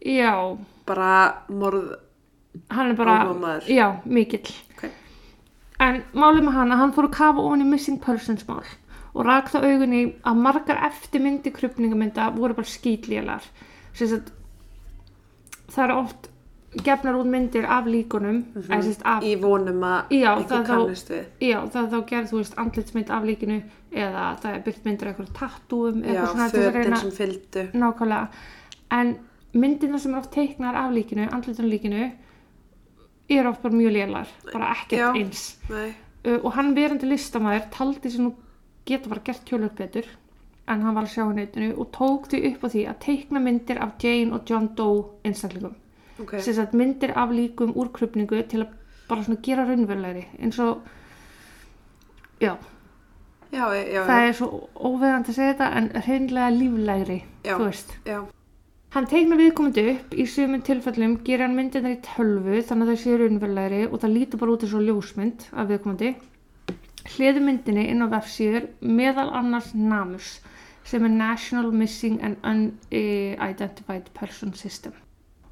Já, 0.04 0.56
Bara 0.86 1.42
morð... 1.48 1.96
hann 2.70 2.90
er 2.90 2.94
bara, 2.96 3.14
Áhugamaður. 3.24 3.66
já, 3.68 3.96
mikill. 4.04 4.52
Ok. 4.76 4.84
En 5.80 6.02
málið 6.14 6.44
með 6.46 6.52
hann 6.56 6.72
að 6.72 6.78
hann 6.78 6.92
fór 6.96 7.08
að 7.08 7.16
kafa 7.18 7.40
ofan 7.42 7.60
í 7.64 7.66
missing 7.68 7.98
persons 8.04 8.46
mál 8.48 8.62
og 9.16 9.24
rak 9.24 9.48
það 9.48 9.64
augunni 9.64 10.00
að 10.28 10.36
margar 10.36 10.76
eftirmyndi 10.90 11.50
krupningamynda 11.52 12.30
voru 12.36 12.54
bara 12.54 12.66
skýtlélar. 12.68 13.42
Sérst 13.96 14.30
það 15.72 15.84
eru 15.86 15.98
oft 16.04 16.28
gefnar 16.84 17.16
út 17.16 17.26
myndir 17.32 17.64
af 17.64 17.86
líkunum, 17.88 18.36
mm 18.36 18.62
-hmm. 18.62 18.82
sérst 18.82 19.00
af, 19.04 19.22
Í 19.22 19.34
vonum 19.40 19.80
að 19.82 20.02
Já, 20.10 20.36
einhver 20.36 20.48
það 20.48 20.64
þá- 20.64 20.66
kannist 20.66 21.08
við. 21.10 21.24
já 21.40 21.58
það 21.68 21.84
er 21.84 21.90
þá 21.90 22.06
gerð, 22.10 22.28
þú 22.30 22.36
veist, 22.36 22.54
andlitsmynd 22.58 23.10
af 23.10 23.22
líkinu 23.24 23.62
eða 23.92 24.36
það 24.42 24.54
er 24.54 24.60
byrt 24.64 24.84
myndir 24.84 25.08
af 25.08 25.14
einhverju 25.14 25.32
tattúum, 25.32 26.02
Já, 26.02 26.08
eitthvað 26.12 26.26
svona 26.32 26.50
til 26.50 26.60
að 26.60 26.72
fötin 26.72 26.84
reyna- 26.84 26.96
sem 27.00 27.10
fylgdu. 27.10 27.68
nákvæmlega 27.72 28.28
en 28.90 29.16
myndina 29.62 29.98
sem 29.98 30.14
er 30.14 30.18
oft 30.18 30.32
teiknar 30.34 30.74
af 30.74 30.92
líkinu 30.94 31.28
andlitunum 31.32 31.70
líkinu 31.70 32.02
eru 33.28 33.48
oft 33.50 33.62
bara 33.62 33.74
mjög 33.74 33.92
lélar 33.96 34.28
bara 34.52 34.72
ekkert 34.74 35.00
Já. 35.00 35.08
eins 35.16 35.58
Nei. 35.70 35.94
uh, 36.26 36.38
og 36.44 36.52
hann 36.54 36.74
verandi 36.76 37.06
listamæður 37.10 37.66
taldi 37.74 38.10
sér 38.12 38.22
nú 38.26 38.34
geta 38.86 39.08
bara 39.10 39.20
gert 39.24 39.44
tjölur 39.48 39.72
betur 39.78 40.06
en 40.68 40.82
hann 40.82 40.94
var 40.94 41.06
að 41.06 41.12
sjá 41.14 41.24
á 41.26 41.32
netinu 41.34 41.72
og 41.78 41.90
tók 41.94 42.28
því 42.30 42.40
upp 42.52 42.64
á 42.64 42.68
því 42.74 42.84
að 42.90 43.00
teikna 43.06 43.40
myndir 43.42 43.78
af 43.82 43.96
Jane 44.02 44.34
og 44.34 44.46
John 44.50 44.68
Doe 44.78 45.04
einstaklingum 45.24 45.74
ok. 46.22 46.38
sem 46.40 46.54
sagt 46.54 46.74
myndir 46.74 47.12
af 47.18 47.30
líkum 47.30 47.74
úr 47.74 47.90
krupningu 47.94 48.42
til 48.48 48.62
að 48.64 48.72
bara 49.08 49.22
svona 49.22 49.42
gera 49.42 49.64
raunverulegri 49.68 50.24
eins 50.40 50.58
og 50.58 50.80
já, 52.40 52.56
Já, 53.52 53.62
já, 53.74 53.82
já. 53.94 54.02
það 54.06 54.28
er 54.28 54.32
svo 54.34 54.48
óveðandi 54.74 55.30
að 55.30 55.36
segja 55.36 55.52
þetta 55.54 55.68
en 55.78 55.86
hreinlega 56.02 56.48
líflegri 56.50 57.18
þú 57.46 57.58
veist 57.62 57.92
Já, 58.04 58.18
Hann 58.96 59.04
teiknar 59.04 59.36
viðkomandi 59.36 59.82
upp, 59.90 60.14
í 60.16 60.24
sumum 60.24 60.62
tilfellum 60.64 61.18
gerir 61.20 61.42
hann 61.44 61.56
myndirnar 61.58 61.98
í 61.98 62.00
tölvu 62.00 62.62
þannig 62.64 62.86
að 62.86 62.90
það 62.94 63.00
séu 63.02 63.16
raunverulegri 63.20 63.80
og 63.90 63.98
það 64.00 64.14
lítur 64.14 64.40
bara 64.40 64.54
út 64.54 64.62
eins 64.64 64.76
og 64.78 64.84
ljósmynd 64.86 65.42
af 65.52 65.66
viðkomandi. 65.68 66.12
Hliði 67.12 67.42
myndinni 67.44 67.84
inn 67.92 68.00
á 68.00 68.08
vefsíður 68.14 68.70
meðal 68.80 69.26
annars 69.36 69.68
NAMUS 69.76 70.30
sem 70.88 71.04
er 71.04 71.12
National 71.12 71.68
Missing 71.76 72.16
and 72.24 72.40
Unidentified 72.40 74.08
Person 74.16 74.56
System 74.56 74.96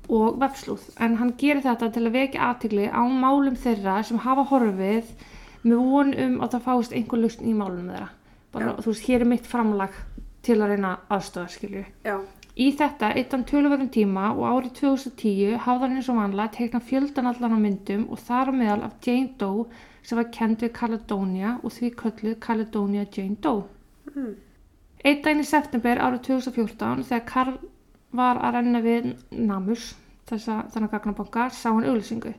og 0.08 0.40
vefslúð. 0.40 0.88
En 1.04 1.18
hann 1.20 1.36
gerir 1.36 1.60
þetta 1.66 1.90
til 1.92 2.06
að 2.08 2.16
vekja 2.16 2.48
aðtigli 2.48 2.88
á 2.88 3.04
málum 3.04 3.60
þeirra 3.60 3.98
sem 4.08 4.24
hafa 4.24 4.46
horfið 4.54 5.12
með 5.68 5.84
von 5.92 6.16
um 6.16 6.40
að 6.40 6.56
það 6.56 6.66
fáist 6.70 6.96
einhver 6.96 7.20
lausn 7.26 7.44
í 7.44 7.52
málum 7.60 7.92
þeirra. 7.92 8.08
Bara, 8.56 8.72
Já. 8.72 8.80
þú 8.80 8.88
veist, 8.94 9.04
hér 9.10 9.20
er 9.20 9.34
mitt 9.34 9.52
framlag 9.52 10.00
til 10.44 10.58
að 10.60 10.74
reyna 10.74 10.96
aðstöða, 11.12 11.48
skilju. 11.52 11.84
já, 12.04 12.16
Í 12.54 12.68
þetta 12.78 13.08
eittan 13.18 13.42
töluverðum 13.50 13.88
tíma 13.90 14.28
og 14.30 14.44
árið 14.46 14.74
2010 14.78 15.56
hafði 15.64 15.86
hann 15.88 15.96
eins 15.98 16.08
og 16.12 16.18
vanlega 16.20 16.52
teikna 16.54 16.80
fjöldan 16.86 17.26
allan 17.26 17.56
á 17.56 17.58
myndum 17.58 18.04
og 18.14 18.20
þar 18.22 18.50
á 18.50 18.58
meðal 18.60 18.84
af 18.86 18.92
Jane 19.02 19.32
Doe 19.40 19.64
sem 20.06 20.20
var 20.20 20.28
kend 20.36 20.62
við 20.62 20.70
Caledonia 20.76 21.56
og 21.62 21.74
því 21.74 21.90
kölluð 21.98 22.36
Caledonia 22.44 23.06
Jane 23.10 23.40
Doe. 23.42 23.64
Mm. 24.14 24.36
Einn 25.02 25.24
daginn 25.24 25.42
í 25.42 25.48
september 25.48 25.98
árið 25.98 26.22
2014 26.28 27.02
þegar 27.08 27.26
Karl 27.32 27.58
var 28.14 28.38
að 28.38 28.54
renna 28.60 28.84
við 28.84 29.10
Namus, 29.34 29.88
þessa 30.30 30.60
þannig 30.70 30.94
gagnabanka, 30.94 31.48
sá 31.50 31.72
hann 31.72 31.88
auglýsingu. 31.90 32.36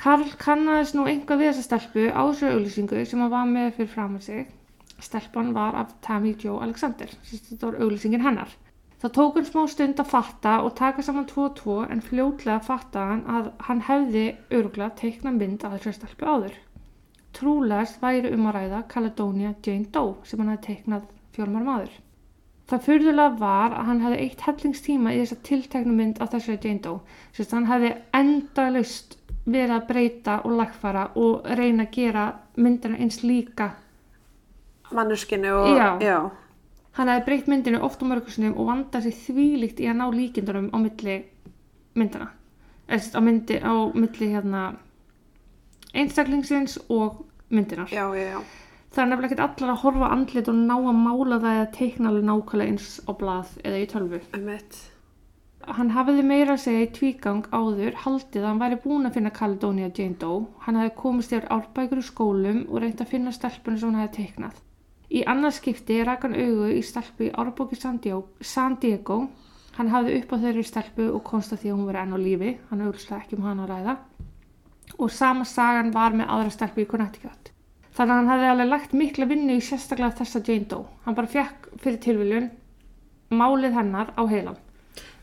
Karl 0.00 0.32
kannaðist 0.40 0.96
nú 0.96 1.04
einhvað 1.04 1.44
við 1.44 1.52
þessa 1.52 1.66
stelpu 1.68 2.08
á 2.08 2.22
þessu 2.24 2.48
auglýsingu 2.54 3.04
sem 3.04 3.20
hann 3.20 3.34
var 3.36 3.52
með 3.52 3.74
fyrir 3.76 3.92
fram 3.92 4.16
að 4.16 4.26
sig. 4.30 4.56
Stelpan 5.00 5.52
var 5.52 5.76
af 5.76 5.92
Tammy 6.00 6.32
Jo 6.40 6.56
Alexander, 6.64 7.12
þetta 7.28 7.66
var 7.66 7.80
auglýsingin 7.84 8.24
hennar. 8.24 8.56
Það 9.00 9.12
tók 9.16 9.36
hann 9.38 9.46
smá 9.48 9.62
stund 9.72 10.00
að 10.02 10.10
fatta 10.10 10.54
og 10.60 10.74
taka 10.76 11.02
saman 11.02 11.28
2 11.28 11.44
og 11.46 11.54
2 11.56 11.76
en 11.94 12.02
fljótlega 12.04 12.60
fatta 12.64 13.04
hann 13.12 13.22
að 13.32 13.46
hann 13.68 13.80
hefði 13.86 14.24
öruglega 14.52 14.90
teikna 14.98 15.32
mynd 15.32 15.64
af 15.64 15.78
þessu 15.78 15.94
stelpu 15.96 16.28
áður. 16.28 16.58
Trúlegast 17.32 18.02
væri 18.02 18.32
um 18.34 18.50
að 18.50 18.58
ræða 18.58 18.82
Caledonia 18.92 19.54
Jane 19.64 19.88
Doe 19.94 20.18
sem 20.28 20.42
hann 20.42 20.52
hefði 20.52 20.66
teiknað 20.66 21.06
fjórmar 21.36 21.64
maður. 21.64 21.94
Það 22.70 22.84
fyrðulega 22.86 23.38
var 23.40 23.72
að 23.78 23.88
hann 23.88 24.02
hefði 24.04 24.18
eitt 24.26 24.44
hellingstíma 24.46 25.14
í 25.14 25.22
þessa 25.22 25.38
tilteknu 25.48 25.94
mynd 25.96 26.20
af 26.20 26.34
þessu 26.34 26.58
Jane 26.58 26.84
Doe. 26.84 27.00
Sérst 27.32 27.56
hann 27.56 27.70
hefði 27.70 27.94
endalust 28.20 29.16
verið 29.46 29.74
að 29.78 29.88
breyta 29.88 30.36
og 30.44 30.58
lagfara 30.60 31.06
og 31.18 31.48
reyna 31.56 31.88
að 31.88 31.96
gera 31.96 32.26
myndina 32.60 33.00
eins 33.00 33.22
líka. 33.24 33.72
manneskinu 34.92 35.54
og... 35.54 35.72
Já. 35.78 35.88
Já, 36.02 36.30
Hann 36.98 37.10
hefði 37.10 37.26
breytt 37.26 37.50
myndinu 37.50 37.80
oft 37.86 38.02
á 38.02 38.04
mörgursunum 38.10 38.56
og 38.58 38.70
vandað 38.70 39.06
sér 39.06 39.18
þvílíkt 39.24 39.82
í 39.82 39.88
að 39.90 39.98
ná 40.00 40.06
líkindunum 40.14 40.70
á 40.74 40.78
milli 40.82 41.16
myndina. 41.94 42.30
Eða 42.88 42.98
sérst 42.98 43.18
á 43.18 43.22
myndi, 43.22 43.58
á 43.62 43.74
milli 43.94 44.30
hérna 44.32 44.62
einstaklingsins 45.94 46.78
og 46.88 47.24
myndinar. 47.50 47.88
já, 47.90 48.06
já, 48.14 48.26
já. 48.34 48.40
Það 48.90 49.02
er 49.02 49.08
nefnilega 49.10 49.34
ekkert 49.34 49.60
allar 49.60 49.70
að 49.70 49.82
horfa 49.84 50.06
andlit 50.10 50.48
og 50.50 50.56
ná 50.58 50.74
að 50.74 50.96
mála 50.98 51.36
það 51.42 51.58
eða 51.58 51.66
teikna 51.76 52.08
alveg 52.10 52.24
nákvæmlega 52.26 52.72
eins 52.72 52.88
á 53.06 53.10
blað 53.20 53.52
eða 53.62 53.78
í 53.78 53.84
tölvu. 53.92 54.18
Emmett. 54.34 54.78
Hann 55.76 55.92
hafiði 55.94 56.24
meira 56.26 56.56
að 56.56 56.62
segja 56.64 56.86
í 56.86 56.88
tvígang 56.96 57.46
áður 57.54 58.00
haldið 58.02 58.42
að 58.42 58.48
hann 58.48 58.62
væri 58.64 58.80
búin 58.82 59.06
að 59.06 59.14
finna 59.18 59.30
Caledonia 59.36 59.92
Jane 59.94 60.18
Doe. 60.18 60.48
Hann 60.64 60.80
hefði 60.80 60.94
komist 60.96 61.34
yfir 61.36 61.46
árbækur 61.54 62.02
í 62.02 62.06
skólum 62.08 62.64
og 62.66 62.82
reynt 62.82 63.04
að 63.04 63.12
finna 63.12 63.34
stelpunni 63.36 63.78
sem 63.78 63.92
hann 63.92 64.02
hefði 64.02 64.16
teiknað. 64.16 64.58
Í 65.10 65.24
annars 65.26 65.58
skipti 65.58 65.98
rak 66.06 66.22
hann 66.22 66.36
augu 66.38 66.68
í 66.70 66.82
stelpu 66.86 67.26
í 67.26 67.32
árbóki 67.34 67.78
San 67.78 67.98
Diego. 68.00 69.20
Hann 69.76 69.90
hafði 69.90 70.20
upp 70.20 70.34
á 70.34 70.42
þeirri 70.44 70.64
stelpu 70.66 71.08
og 71.10 71.24
konsta 71.26 71.58
því 71.58 71.72
að 71.72 71.76
hún 71.78 71.88
veri 71.88 72.02
enn 72.02 72.14
á 72.14 72.18
lífi. 72.20 72.52
Hann 72.70 72.84
auðvitað 72.84 73.16
ekki 73.18 73.38
um 73.38 73.46
hann 73.48 73.62
að 73.64 73.72
ræða. 73.72 73.96
Og 74.98 75.10
sama 75.10 75.46
sagan 75.48 75.90
var 75.94 76.14
með 76.14 76.30
aðra 76.30 76.54
stelpu 76.54 76.84
í 76.84 76.88
Connecticut. 76.90 77.50
Þannig 77.90 78.14
að 78.14 78.20
hann 78.20 78.30
hafði 78.30 78.50
alveg 78.52 78.70
lagt 78.70 78.94
mikla 78.94 79.26
vinnu 79.30 79.56
í 79.58 79.64
sérstaklega 79.64 80.18
þessa 80.20 80.42
Jane 80.46 80.68
Doe. 80.70 80.86
Hann 81.04 81.16
bara 81.18 81.30
fekk 81.30 81.70
fyrir 81.82 82.02
tilviljun 82.04 82.50
málið 83.34 83.74
hennar 83.78 84.12
á 84.14 84.22
heilan. 84.30 84.58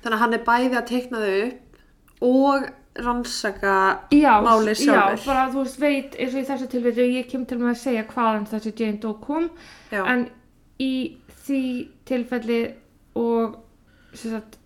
Þannig 0.03 0.17
að 0.17 0.22
hann 0.24 0.36
er 0.36 0.44
bæði 0.48 0.75
að 0.79 0.89
teikna 0.91 1.24
þau 1.24 1.38
upp 1.46 2.27
og 2.27 2.67
rannsaka 3.04 3.74
já, 4.13 4.34
málið 4.44 4.82
sjálfur. 4.82 5.22
Já, 5.22 5.25
bara 5.27 5.46
þú 5.54 5.63
veist, 5.63 5.80
veit 5.82 6.18
eins 6.18 6.34
og 6.34 6.42
í 6.42 6.48
þessu 6.48 6.68
tilfellu, 6.72 7.08
ég 7.18 7.30
kem 7.32 7.46
til 7.46 7.60
með 7.62 7.72
að 7.74 7.80
segja 7.84 8.06
hvaðan 8.12 8.50
þessi 8.51 8.74
Jane 8.77 9.01
Doe 9.04 9.20
kom 9.22 9.50
Já. 9.92 10.01
en 10.04 10.27
í 10.82 10.94
því 11.48 11.63
tilfelli 12.10 12.60
og 13.18 13.58
sagt, 14.18 14.58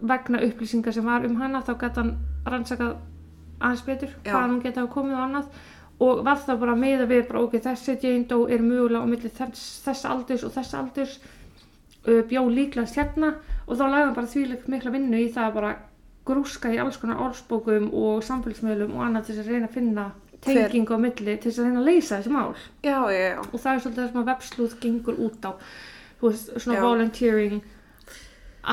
vegna 0.00 0.42
upplýsingar 0.46 0.96
sem 0.96 1.06
var 1.06 1.26
um 1.26 1.36
hana 1.40 1.62
þá 1.64 1.74
gæti 1.80 2.02
hann 2.02 2.14
rannsakað 2.48 2.96
aðeins 3.60 3.86
betur 3.86 4.12
hvaðan 4.24 4.56
hún 4.56 4.64
geti 4.64 4.80
hafa 4.80 4.92
komið 4.92 5.16
og 5.18 5.24
annað 5.28 5.62
og 6.04 6.24
var 6.26 6.40
það 6.42 6.60
bara 6.64 6.74
með 6.78 7.04
að 7.04 7.12
við 7.14 7.24
bara 7.28 7.42
ok, 7.46 7.56
þessi 7.68 7.96
Jane 8.02 8.28
Doe 8.30 8.50
er 8.52 8.64
mögulega 8.64 9.04
á 9.04 9.08
milli 9.08 9.30
þess, 9.30 9.64
þess 9.84 10.08
aldurs 10.10 10.44
og 10.44 10.54
þess 10.56 10.76
aldurs 10.78 11.18
uh, 12.08 12.22
bjó 12.28 12.44
líklegast 12.50 12.98
hérna 12.98 13.36
og 13.66 13.78
þá 13.78 13.84
lagði 13.86 14.06
hann 14.06 14.16
bara 14.18 14.32
þvílegt 14.34 14.70
mikla 14.72 14.94
vinnu 14.94 15.20
í 15.22 15.28
það 15.32 15.50
að 15.50 15.58
bara 15.60 15.74
grúska 16.24 16.72
í 16.72 16.80
alls 16.80 16.98
konar 17.00 17.20
orðsbókum 17.26 17.90
og 17.92 18.22
samfélagsmiðlum 18.24 18.94
og 18.96 19.04
annað 19.06 19.26
til 19.26 19.36
þess 19.36 19.44
að 19.44 19.52
reyna 19.52 19.68
að 19.68 19.76
finna 19.76 20.06
tengingu 20.44 20.96
á 20.96 21.00
milli 21.00 21.36
til 21.36 21.50
þess 21.50 21.60
að 21.60 21.68
reyna 21.68 21.82
að 21.82 21.90
leysa 21.90 22.18
þessi 22.18 22.32
mál. 22.32 22.54
Já, 22.84 22.98
já, 23.12 23.20
já. 23.28 23.38
og 23.44 23.54
það 23.58 23.70
er 23.72 23.84
svolítið 23.84 24.00
það 24.00 24.10
sem 24.10 24.20
að 24.22 24.30
webslúð 24.30 24.76
gengur 24.82 25.20
út 25.26 25.48
á. 25.48 25.52
Veist, 26.24 26.50
svona 26.56 26.80
volunteering 26.84 27.62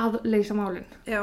að 0.01 0.17
leysa 0.23 0.55
málin. 0.55 0.87
Já, 1.09 1.21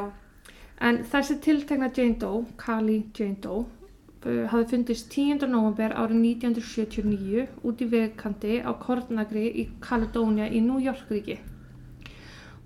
en 0.84 1.02
þessi 1.08 1.38
tiltekna 1.44 1.90
Jane 1.94 2.18
Doe 2.20 2.44
Kali 2.60 2.98
Jane 3.16 3.40
Doe 3.44 3.64
uh, 3.64 4.44
hafði 4.52 4.70
fundist 4.74 5.12
10. 5.14 5.46
november 5.48 5.96
árið 5.96 6.20
1979 6.44 7.46
út 7.64 7.84
í 7.84 7.88
vegkanti 7.92 8.58
á 8.60 8.70
Kornagri 8.80 9.46
í 9.48 9.68
Caledonia 9.84 10.50
í 10.52 10.60
New 10.64 10.82
York 10.82 11.08
ríki 11.12 11.38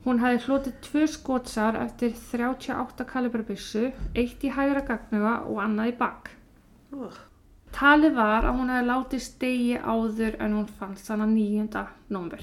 Hún 0.03 0.19
hafði 0.19 0.41
hlotið 0.47 0.79
tvö 0.83 1.05
skotsár 1.07 1.77
eftir 1.79 2.17
38 2.19 3.05
kalibra 3.07 3.45
byssu, 3.47 3.93
eitt 4.19 4.43
í 4.43 4.51
hægra 4.51 4.83
gagnuga 4.89 5.37
og 5.47 5.61
annað 5.63 5.93
í 5.93 5.99
bak. 6.01 6.33
Úh. 6.97 7.21
Talið 7.73 8.19
var 8.19 8.45
að 8.45 8.59
hún 8.59 8.73
hefði 8.73 8.89
látið 8.89 9.23
stegi 9.25 9.77
áður 9.79 10.35
en 10.43 10.59
hún 10.59 10.67
fannst 10.81 11.07
þannig 11.09 11.31
9. 11.71 11.87
november 12.11 12.43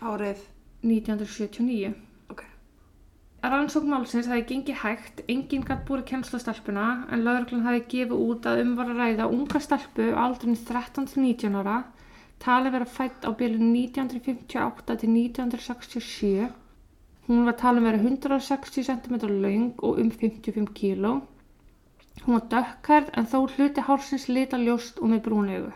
árið. 0.00 0.40
1979. 0.84 1.92
Ok. 2.32 2.42
Rannsókn 3.44 3.92
málsins 3.92 4.28
hefði 4.28 4.48
gengið 4.50 4.80
hægt, 4.82 5.22
enginn 5.28 5.64
gætt 5.64 5.86
búið 5.88 6.04
kennsla 6.10 6.40
stelpuna 6.40 6.88
en 7.12 7.24
lauruglan 7.24 7.64
hefði 7.68 7.84
gefið 7.94 8.26
út 8.26 8.48
að 8.48 8.64
um 8.64 8.74
var 8.80 8.92
að 8.92 9.00
ræða 9.00 9.30
unga 9.36 9.62
stelpu 9.64 10.10
á 10.12 10.24
aldrinni 10.24 10.60
13 10.60 11.08
til 11.12 11.24
19 11.24 11.60
ára, 11.60 11.78
talið 12.44 12.76
vera 12.76 12.92
fætt 12.96 13.24
á 13.24 13.30
bylun 13.32 13.72
1958 13.76 15.00
til 15.04 15.16
1967. 15.16 16.63
Hún 17.26 17.46
var 17.48 17.56
talið 17.60 17.86
vera 17.88 18.00
160 18.02 18.84
cm 18.88 19.14
laung 19.42 19.70
og 19.80 20.00
um 20.00 20.10
55 20.10 20.72
kg. 20.76 21.14
Hún 22.24 22.36
var 22.36 22.48
dökkhærð 22.52 23.12
en 23.18 23.28
þó 23.30 23.38
hluti 23.54 23.84
hársins 23.86 24.26
lita 24.28 24.60
ljóst 24.60 25.00
og 25.00 25.12
með 25.12 25.22
brúnaugu. 25.28 25.70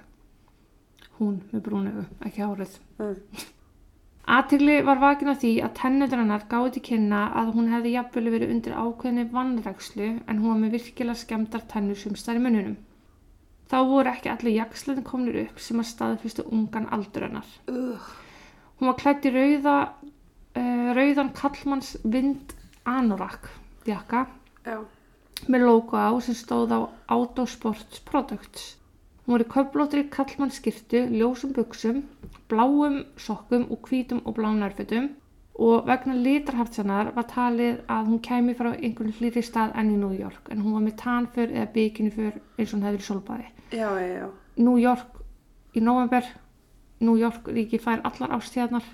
Hún 1.19 1.39
með 1.53 1.63
brúnaugu, 1.69 2.05
ekki 2.29 2.45
hárið. 2.45 2.77
Mm. 2.99 3.47
Aðtigli 4.29 4.75
var 4.85 5.01
vakin 5.01 5.33
af 5.33 5.39
því 5.41 5.55
að 5.65 5.75
tennundur 5.79 6.21
hennar 6.21 6.45
gáði 6.51 6.75
til 6.75 6.83
kynna 6.91 7.23
að 7.41 7.55
hún 7.57 7.71
hefði 7.73 7.95
jafnvel 7.95 8.33
verið 8.35 8.51
undir 8.55 8.77
ákveðinni 8.77 9.25
vannrækslu 9.33 10.09
en 10.13 10.43
hún 10.43 10.51
var 10.53 10.61
með 10.61 10.77
virkilega 10.77 11.23
skemmtar 11.23 11.65
tennur 11.73 11.97
sumstar 11.97 12.37
í 12.37 12.43
munnunum. 12.45 12.77
Þá 13.73 13.79
voru 13.89 14.13
ekki 14.13 14.31
allir 14.33 14.59
jaksletin 14.59 15.07
komnir 15.09 15.41
upp 15.47 15.65
sem 15.65 15.81
að 15.81 15.89
staðfyrstu 15.95 16.45
ungan 16.53 16.91
aldur 16.93 17.25
hennar. 17.25 17.49
Uh. 17.73 18.05
Hún 18.79 18.93
var 18.93 18.99
klætt 19.01 19.27
í 19.27 19.33
rauða, 19.35 19.77
rauðan 20.97 21.33
kallmanns 21.37 21.97
vind 22.05 22.55
anorak 22.89 23.51
jakka 23.89 24.27
Já. 24.65 24.81
með 25.49 25.65
logo 25.67 25.97
á 25.97 26.11
sem 26.25 26.35
stóð 26.35 26.75
á 26.75 26.81
Autosports 27.15 28.01
Products. 28.09 28.75
Hún 29.25 29.37
var 29.37 29.45
í 29.45 29.49
köflóttri 29.53 30.05
kallmannskirtu, 30.09 31.05
ljósum 31.13 31.53
buksum, 31.53 32.03
bláum 32.49 33.03
sokkum 33.21 33.67
og 33.69 33.89
hvítum 33.89 34.23
og 34.25 34.39
bláum 34.39 34.61
nærfötum 34.63 35.11
og 35.59 35.89
vegna 35.89 36.15
litarhaftsanar 36.15 37.11
var 37.17 37.27
talið 37.29 37.81
að 37.91 38.11
hún 38.13 38.21
kæmi 38.23 38.55
frá 38.55 38.71
einhvern 38.73 39.15
hlýri 39.19 39.43
stað 39.43 39.75
enn 39.81 39.91
í 39.97 39.99
New 39.99 40.15
York 40.15 40.53
en 40.53 40.63
hún 40.63 40.77
var 40.77 40.85
með 40.87 40.97
tanför 41.03 41.51
eða 41.51 41.73
bikiniför 41.75 42.37
eins 42.57 42.71
og 42.71 42.77
hún 42.79 42.87
hefði 42.87 43.07
solbæði. 43.09 43.49
Já, 43.73 43.89
já, 43.99 44.09
já. 44.23 44.29
New 44.57 44.79
York 44.79 45.19
í 45.75 45.83
november, 45.83 46.25
New 47.01 47.19
York 47.19 47.51
ríki 47.51 47.81
fær 47.83 48.01
allar 48.07 48.39
ástíðarnar 48.39 48.87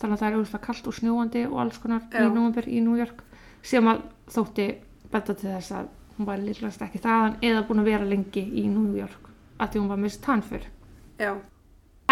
þannig 0.00 0.16
að 0.16 0.20
það 0.22 0.28
er 0.28 0.38
auðvitað 0.38 0.64
kallt 0.66 0.88
og 0.90 0.98
snjóandi 0.98 1.44
og 1.48 1.60
alls 1.62 1.80
konar 1.82 2.04
Já. 2.10 2.24
í 2.24 2.28
november 2.28 2.68
í 2.68 2.80
New 2.84 2.98
York 2.98 3.22
sem 3.64 3.88
að 3.88 4.04
þótti 4.34 4.68
betta 5.12 5.34
til 5.34 5.50
þess 5.50 5.74
að 5.78 5.90
hún 6.16 6.28
var 6.28 6.42
líklegast 6.42 6.84
ekki 6.84 7.02
þaðan 7.02 7.40
eða 7.42 7.64
búin 7.68 7.82
að 7.82 7.90
vera 7.90 8.08
lengi 8.08 8.44
í 8.44 8.68
New 8.68 8.94
York 8.98 9.30
að 9.58 9.74
því 9.74 9.82
hún 9.82 9.90
var 9.90 10.00
með 10.02 10.16
tannför. 10.24 10.70
Já. 11.20 11.32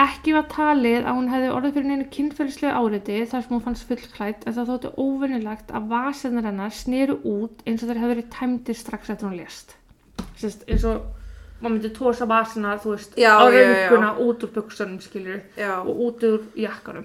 Ekki 0.03 0.33
var 0.33 0.47
talið 0.49 1.05
að 1.05 1.17
hún 1.19 1.29
hefði 1.29 1.49
orðið 1.53 1.75
fyrir 1.77 1.89
neinu 1.91 2.05
kynferðislega 2.15 2.79
áreiti 2.81 3.17
þar 3.29 3.43
sem 3.45 3.53
hún 3.53 3.65
fannst 3.67 3.89
fullklætt 3.91 4.47
en 4.47 4.55
það 4.57 4.71
þótti 4.71 4.93
óvinnilegt 4.97 5.75
að 5.77 5.89
vasennar 5.91 6.49
hennar 6.49 6.73
sneru 6.73 7.19
út 7.29 7.61
eins 7.67 7.83
og 7.83 7.91
þeir 7.91 8.01
hefði 8.01 8.15
verið 8.15 8.31
tæmdir 8.33 8.79
strax 8.79 9.13
eftir 9.13 9.29
hún 9.29 9.37
lést. 9.37 9.75
Sest, 10.41 10.65
eins 10.65 10.87
og 10.89 11.11
maður 11.61 11.75
myndi 11.77 11.93
tósa 11.99 12.27
Já, 13.21 13.37
á 13.37 13.45
raunguna 13.53 14.15
út 14.25 14.47
úr 14.47 14.55
buksunum, 14.57 14.97
og 15.85 16.01
út 16.09 16.25
úr 16.27 16.49
jakkanum. 16.57 17.05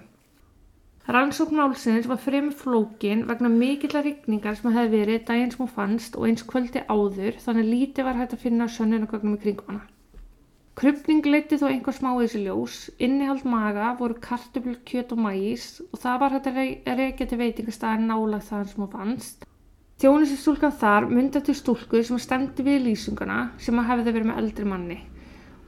Rannsókn 1.08 1.56
málsins 1.56 2.08
var 2.08 2.18
fremur 2.20 2.52
flókin 2.52 3.22
vegna 3.28 3.48
mikillar 3.48 4.04
rigningar 4.04 4.58
sem 4.60 4.74
hefði 4.76 4.98
verið 5.00 5.22
daginn 5.30 5.54
sem 5.54 5.62
hún 5.62 5.70
fannst 5.72 6.18
og 6.20 6.26
eins 6.28 6.44
kvöldi 6.50 6.82
áður 6.92 7.38
þannig 7.46 7.70
lítið 7.74 8.08
var 8.10 8.20
hægt 8.20 8.36
að 8.36 8.42
finna 8.42 8.68
sönnunagögnum 8.74 9.38
í 9.38 9.40
kringum 9.46 9.70
hana. 9.72 9.86
Krupning 10.76 11.24
leiti 11.32 11.56
þó 11.62 11.70
einhver 11.70 11.96
smá 11.96 12.10
þessi 12.18 12.44
ljós, 12.44 12.76
innihald 13.00 13.48
maga 13.48 13.94
voru 14.02 14.20
kartöflur, 14.28 14.82
kjöt 14.84 15.16
og 15.16 15.24
mæs 15.30 15.72
og 15.88 16.04
það 16.04 16.20
var 16.26 16.36
hægt 16.36 16.52
að 16.52 16.60
rey- 16.60 16.96
rekja 17.00 17.32
til 17.32 17.40
veitingastæðin 17.46 18.08
nálag 18.12 18.44
þaðan 18.52 18.72
sem 18.74 18.84
hún 18.84 18.96
fannst. 19.00 19.52
Þjónusi 20.04 20.36
stúlkan 20.44 20.80
þar 20.84 21.08
myndi 21.08 21.40
til 21.40 21.56
stúlku 21.56 22.04
sem 22.04 22.20
stemdi 22.20 22.68
við 22.68 22.84
lýsinguna 22.92 23.46
sem 23.58 23.80
að 23.80 23.94
hefði 23.94 24.12
verið 24.12 24.34
með 24.34 24.44
eldri 24.44 24.72
manni. 24.76 25.04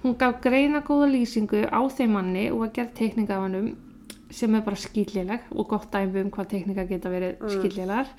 Hún 0.04 0.20
gaf 0.20 0.42
greina 0.44 0.84
góða 0.84 1.14
lýsingu 1.16 1.64
á 1.72 1.80
þeim 1.88 2.18
manni 2.20 2.50
og 2.52 2.68
að 2.68 2.74
gera 2.76 2.98
teikninga 3.00 3.40
af 3.40 3.48
hannum 3.48 3.78
sem 4.30 4.56
er 4.56 4.64
bara 4.66 4.80
skýrléleg 4.80 5.50
og 5.56 5.68
gott 5.72 5.90
dæmi 5.94 6.24
um 6.24 6.32
hvað 6.34 6.52
teikninga 6.54 6.86
geta 6.90 7.12
verið 7.12 7.36
mm. 7.40 7.52
skýrlélegar. 7.56 8.14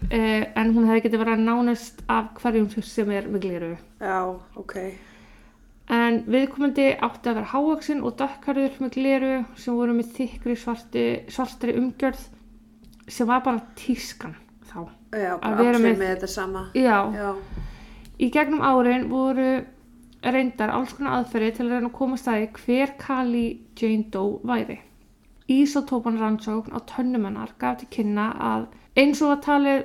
Uh, 0.00 0.46
en 0.56 0.72
hún 0.72 0.86
hefði 0.88 1.04
getið 1.04 1.20
verið 1.20 1.42
nánast 1.44 1.98
af 2.08 2.30
hverjum 2.40 2.70
sem 2.80 3.10
er 3.12 3.28
með 3.28 3.42
gliru. 3.44 3.72
Já, 4.00 4.20
ok. 4.56 4.76
En 5.90 6.20
viðkomandi 6.30 6.86
átti 7.02 7.32
að 7.32 7.40
vera 7.40 7.50
hávaksin 7.50 8.04
og 8.06 8.14
dökkarður 8.20 8.78
með 8.80 8.92
gleru 8.94 9.32
sem 9.58 9.76
voru 9.76 9.96
með 9.96 10.12
þykri 10.16 10.54
svarti, 10.56 11.04
svartri 11.34 11.74
umgjörð 11.76 12.22
sem 13.10 13.28
var 13.28 13.42
bara 13.44 13.64
tískan 13.76 14.36
þá. 14.70 14.86
Já, 15.10 15.34
bara 15.42 15.56
allir 15.56 15.80
með- 15.82 15.98
með 15.98 16.14
þetta 16.14 16.28
sama. 16.28 16.70
Já, 16.74 17.10
Já. 17.12 17.34
í 18.20 18.30
gegnum 18.30 18.62
árin 18.62 19.08
voru 19.10 19.64
reyndar 20.22 20.70
alls 20.70 20.92
konar 20.92 21.18
aðferði 21.18 21.56
til 21.56 21.66
að 21.66 21.72
reyna 21.72 21.88
að 21.88 21.98
komast 21.98 22.28
að 22.28 22.38
því 22.38 22.48
hver 22.64 22.94
Kali 22.98 23.60
Jane 23.76 24.10
Doe 24.10 24.38
væri. 24.44 24.78
Ísotópan 25.50 26.18
rannsókn 26.20 26.74
á 26.76 26.78
tönnumennar 26.86 27.54
gaf 27.58 27.80
til 27.80 27.88
kynna 27.96 28.30
að 28.50 28.66
eins 29.02 29.22
og 29.24 29.34
að 29.34 29.44
talið 29.46 29.80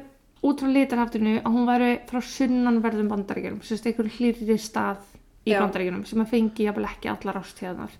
út 0.45 0.61
frá 0.61 0.69
litarhaftinu 0.69 1.35
að 1.41 1.53
hún 1.55 1.67
væri 1.69 1.91
frá 2.09 2.21
sunnanverðum 2.21 3.09
bandaríkjunum, 3.09 3.61
sem 3.63 3.77
sést 3.77 3.87
einhver 3.89 4.11
hlýrri 4.17 4.57
stað 4.61 5.01
í 5.45 5.53
Já. 5.53 5.59
bandaríkjunum 5.63 6.05
sem 6.05 6.21
að 6.21 6.33
fengi 6.33 6.67
jafnvel 6.67 6.89
ekki 6.89 7.11
allar 7.13 7.39
ástíðanar. 7.41 7.95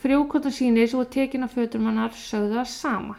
Frjókota 0.00 0.52
síni 0.52 0.86
sem 0.88 1.00
var 1.00 1.10
tekin 1.12 1.44
af 1.44 1.56
fötum 1.56 1.88
hennar 1.88 2.16
sögðu 2.16 2.60
það 2.60 2.70
sama. 2.72 3.16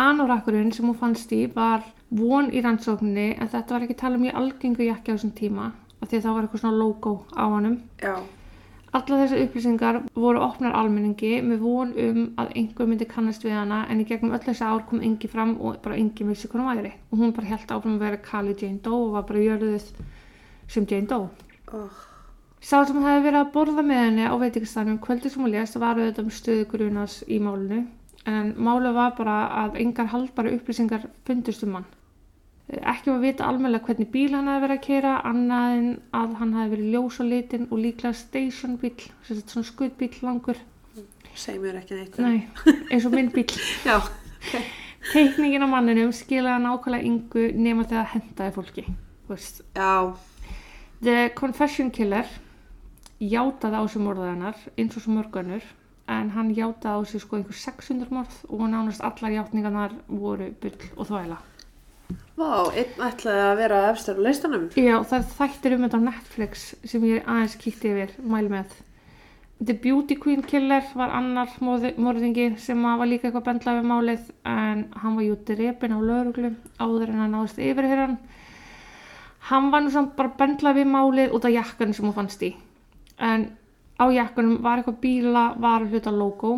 Anorakkurinn 0.00 0.72
sem 0.72 0.86
hún 0.88 0.98
fannst 1.00 1.32
í 1.32 1.44
var 1.54 1.84
von 2.10 2.50
í 2.52 2.62
rannsókninni 2.64 3.34
en 3.34 3.50
þetta 3.52 3.76
var 3.76 3.84
ekki 3.86 3.98
tala 4.00 4.20
mjög 4.20 4.40
algengu 4.40 4.88
jakki 4.88 5.12
á 5.12 5.14
þessum 5.16 5.34
tíma 5.36 5.66
af 6.00 6.08
því 6.08 6.18
að 6.18 6.24
það 6.26 6.34
var 6.34 6.46
eitthvað 6.46 6.62
svona 6.64 6.80
logo 6.80 7.14
á 7.36 7.44
honum. 7.52 7.76
Já. 8.00 8.16
Alla 8.94 9.16
þessar 9.18 9.40
upplýsingar 9.42 9.96
voru 10.14 10.38
opnar 10.44 10.76
almenningi 10.78 11.40
með 11.42 11.62
von 11.64 11.92
um 11.98 12.18
að 12.38 12.52
einhver 12.60 12.86
myndi 12.86 13.08
kannast 13.10 13.42
við 13.42 13.56
hana 13.58 13.80
en 13.90 14.02
í 14.04 14.06
gegnum 14.06 14.36
öll 14.36 14.44
þessi 14.44 14.62
ár 14.62 14.84
kom 14.86 15.00
engi 15.02 15.30
fram 15.32 15.56
og 15.58 15.80
bara 15.82 15.98
engi 15.98 16.26
vissi 16.28 16.50
hún 16.52 16.62
væri 16.68 16.92
og 17.10 17.18
hún 17.18 17.34
bara 17.34 17.50
held 17.50 17.74
áfram 17.74 17.96
að 17.96 18.04
vera 18.06 18.20
Kali 18.28 18.54
Jane 18.60 18.78
Doe 18.84 19.08
og 19.08 19.16
var 19.16 19.26
bara 19.30 19.42
jörðuð 19.42 19.88
sem 20.70 20.86
Jane 20.86 21.10
Doe. 21.10 21.26
Oh. 21.74 21.98
Sá 22.62 22.84
sem 22.86 23.02
hefði 23.02 23.26
verið 23.26 23.40
að 23.40 23.52
borða 23.56 23.82
með 23.90 24.00
henni 24.04 24.30
á 24.30 24.34
veitingastæðnum 24.44 25.02
kvöldi 25.02 25.34
sem 25.34 25.42
hún 25.42 25.54
lést 25.56 25.80
var 25.82 25.98
auðvitað 25.98 26.24
um 26.28 26.32
stöðu 26.38 26.70
grunas 26.70 27.18
í 27.26 27.40
málinu 27.42 27.82
en 28.30 28.54
málið 28.56 28.94
var 28.96 29.12
bara 29.18 29.36
að 29.64 29.82
engar 29.82 30.12
haldbara 30.14 30.54
upplýsingar 30.54 31.10
fundust 31.26 31.66
um 31.66 31.80
hann. 31.80 31.90
Ekki 32.64 33.10
var 33.10 33.18
að 33.18 33.24
vita 33.26 33.44
almennilega 33.44 33.84
hvernig 33.90 34.08
bíl 34.08 34.30
hann 34.32 34.46
hefði 34.48 34.62
verið 34.62 34.78
að 34.78 34.84
keira 34.86 35.16
annað 35.28 35.72
en 35.74 35.88
að 36.16 36.30
hann 36.38 36.54
hefði 36.56 36.70
verið 36.74 36.94
ljós 36.94 37.18
á 37.20 37.24
litin 37.28 37.66
og 37.68 37.82
líklega 37.82 38.16
station 38.16 38.78
bíl, 38.80 38.94
svona 39.28 39.66
skuttbíl 39.68 40.14
langur. 40.24 40.62
Segð 41.36 41.66
mér 41.66 41.82
ekki 41.82 41.98
neitt. 41.98 42.16
Nei, 42.24 42.46
eins 42.88 43.04
og 43.04 43.12
minn 43.12 43.28
bíl. 43.34 43.44
Já. 43.88 43.98
Teikningin 45.10 45.66
á 45.66 45.68
manninum 45.68 46.14
skilaði 46.16 46.64
nákvæmlega 46.64 47.10
yngu 47.10 47.46
nema 47.60 47.84
þegar 47.90 48.10
hendaði 48.14 48.56
fólki. 48.56 48.86
Veist, 49.28 49.60
Já. 49.76 50.16
The 51.04 51.30
Confession 51.36 51.92
Killer 51.92 52.28
játaði 53.20 53.76
á 53.76 53.84
sig 53.92 54.00
morðað 54.00 54.30
hennar 54.32 54.68
eins 54.78 54.96
og 54.96 55.04
svo 55.04 55.18
mörgunur 55.18 55.64
en 56.08 56.30
hann 56.32 56.54
játaði 56.56 56.96
á 56.96 57.00
sig 57.12 57.20
sko 57.20 57.36
einhver 57.36 57.60
600 57.60 58.08
morð 58.14 58.38
og 58.48 58.64
nánast 58.72 59.04
allar 59.04 59.36
játningarnar 59.36 59.98
voru 60.08 60.48
bull 60.62 60.88
og 60.96 61.10
þvæla. 61.12 61.44
Vá, 62.34 62.70
einn 62.74 63.04
ætlaði 63.06 63.42
að 63.44 63.56
vera 63.60 63.82
efstur 63.92 64.18
á 64.18 64.24
leistanum. 64.26 64.64
Já, 64.74 64.96
það 65.06 65.18
er 65.20 65.28
þættir 65.38 65.76
um 65.76 65.84
þetta 65.86 66.00
á 66.02 66.06
Netflix 66.08 66.64
sem 66.84 67.04
ég 67.06 67.28
aðeins 67.30 67.54
kíkti 67.60 67.92
yfir, 67.92 68.14
mæl 68.26 68.48
með. 68.50 68.74
The 69.64 69.76
Beauty 69.78 70.16
Queen 70.18 70.42
Killer 70.42 70.82
var 70.98 71.12
annar 71.14 71.52
morði- 71.62 71.94
morðingi 71.96 72.48
sem 72.58 72.82
var 72.82 73.06
líka 73.06 73.28
eitthvað 73.28 73.46
bendlað 73.46 73.78
við 73.78 73.86
málið 73.90 74.24
en 74.50 74.82
hann 75.00 75.14
var 75.16 75.24
jú 75.24 75.36
drepin 75.46 75.94
á 75.94 75.98
lauruglu 76.02 76.50
áður 76.82 77.12
en 77.14 77.20
hann 77.22 77.32
náðist 77.36 77.60
yfir 77.62 77.86
hann. 77.94 78.18
Hann 79.48 79.70
var 79.70 79.84
nú 79.84 79.92
samt 79.94 80.16
bara 80.16 80.32
bendlað 80.38 80.80
við 80.80 80.90
málið 80.90 81.36
út 81.38 81.44
af 81.46 81.54
jakkanum 81.54 81.94
sem 81.94 82.06
hún 82.08 82.16
fannst 82.16 82.42
í. 82.42 82.50
En 83.18 83.46
á 84.00 84.04
jakkanum 84.10 84.58
var 84.64 84.82
eitthvað 84.82 85.00
bíla, 85.00 85.44
var 85.60 85.86
hluta 85.86 86.10
logo 86.10 86.56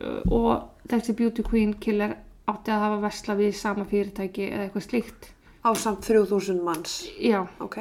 uh, 0.00 0.22
og 0.26 0.88
þessi 0.90 1.14
Beauty 1.16 1.42
Queen 1.46 1.74
Killer 1.78 2.16
átti 2.52 2.72
að 2.74 2.84
hafa 2.84 3.00
vesla 3.06 3.36
við 3.40 3.54
sama 3.58 3.84
fyrirtæki 3.90 4.48
eða 4.50 4.66
eitthvað 4.68 4.86
slíkt. 4.88 5.30
Á 5.60 5.70
samt 5.76 6.00
3000 6.06 6.62
manns. 6.64 6.94
Já, 7.20 7.46
Ok. 7.60 7.78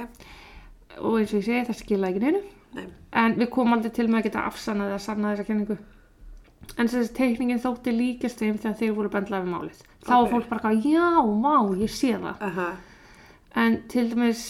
og 0.99 1.19
eins 1.19 1.31
og 1.33 1.39
ég 1.39 1.45
segi 1.45 1.65
það 1.69 1.77
skilja 1.79 2.09
ekki 2.09 2.19
neinu 2.23 2.41
Nei. 2.75 2.85
en 3.13 3.35
við 3.39 3.49
komum 3.53 3.73
aldrei 3.77 3.91
til 3.93 4.07
með 4.07 4.19
að 4.19 4.23
geta 4.27 4.41
afsannað 4.49 4.89
eða 4.91 4.99
sannað 5.05 5.31
þessa 5.37 5.45
kenningu 5.47 5.77
en 6.77 6.87
þessi 6.91 7.13
teikningin 7.15 7.61
þótti 7.63 7.93
líkast 7.95 8.41
þeim 8.41 8.57
þegar 8.59 8.75
þeir 8.81 8.91
voru 8.97 9.09
bendlað 9.13 9.45
við 9.45 9.53
málið 9.53 9.79
þá 10.03 10.09
var 10.09 10.23
Ok. 10.25 10.31
fólk 10.33 10.49
bara 10.49 10.59
eitthvað, 10.59 10.83
já, 10.91 11.07
má, 11.39 11.55
ég 11.79 11.89
sé 11.93 12.11
það 12.19 12.41
Aha. 12.49 12.67
en 13.55 13.77
til 13.87 14.09
dæmis 14.11 14.43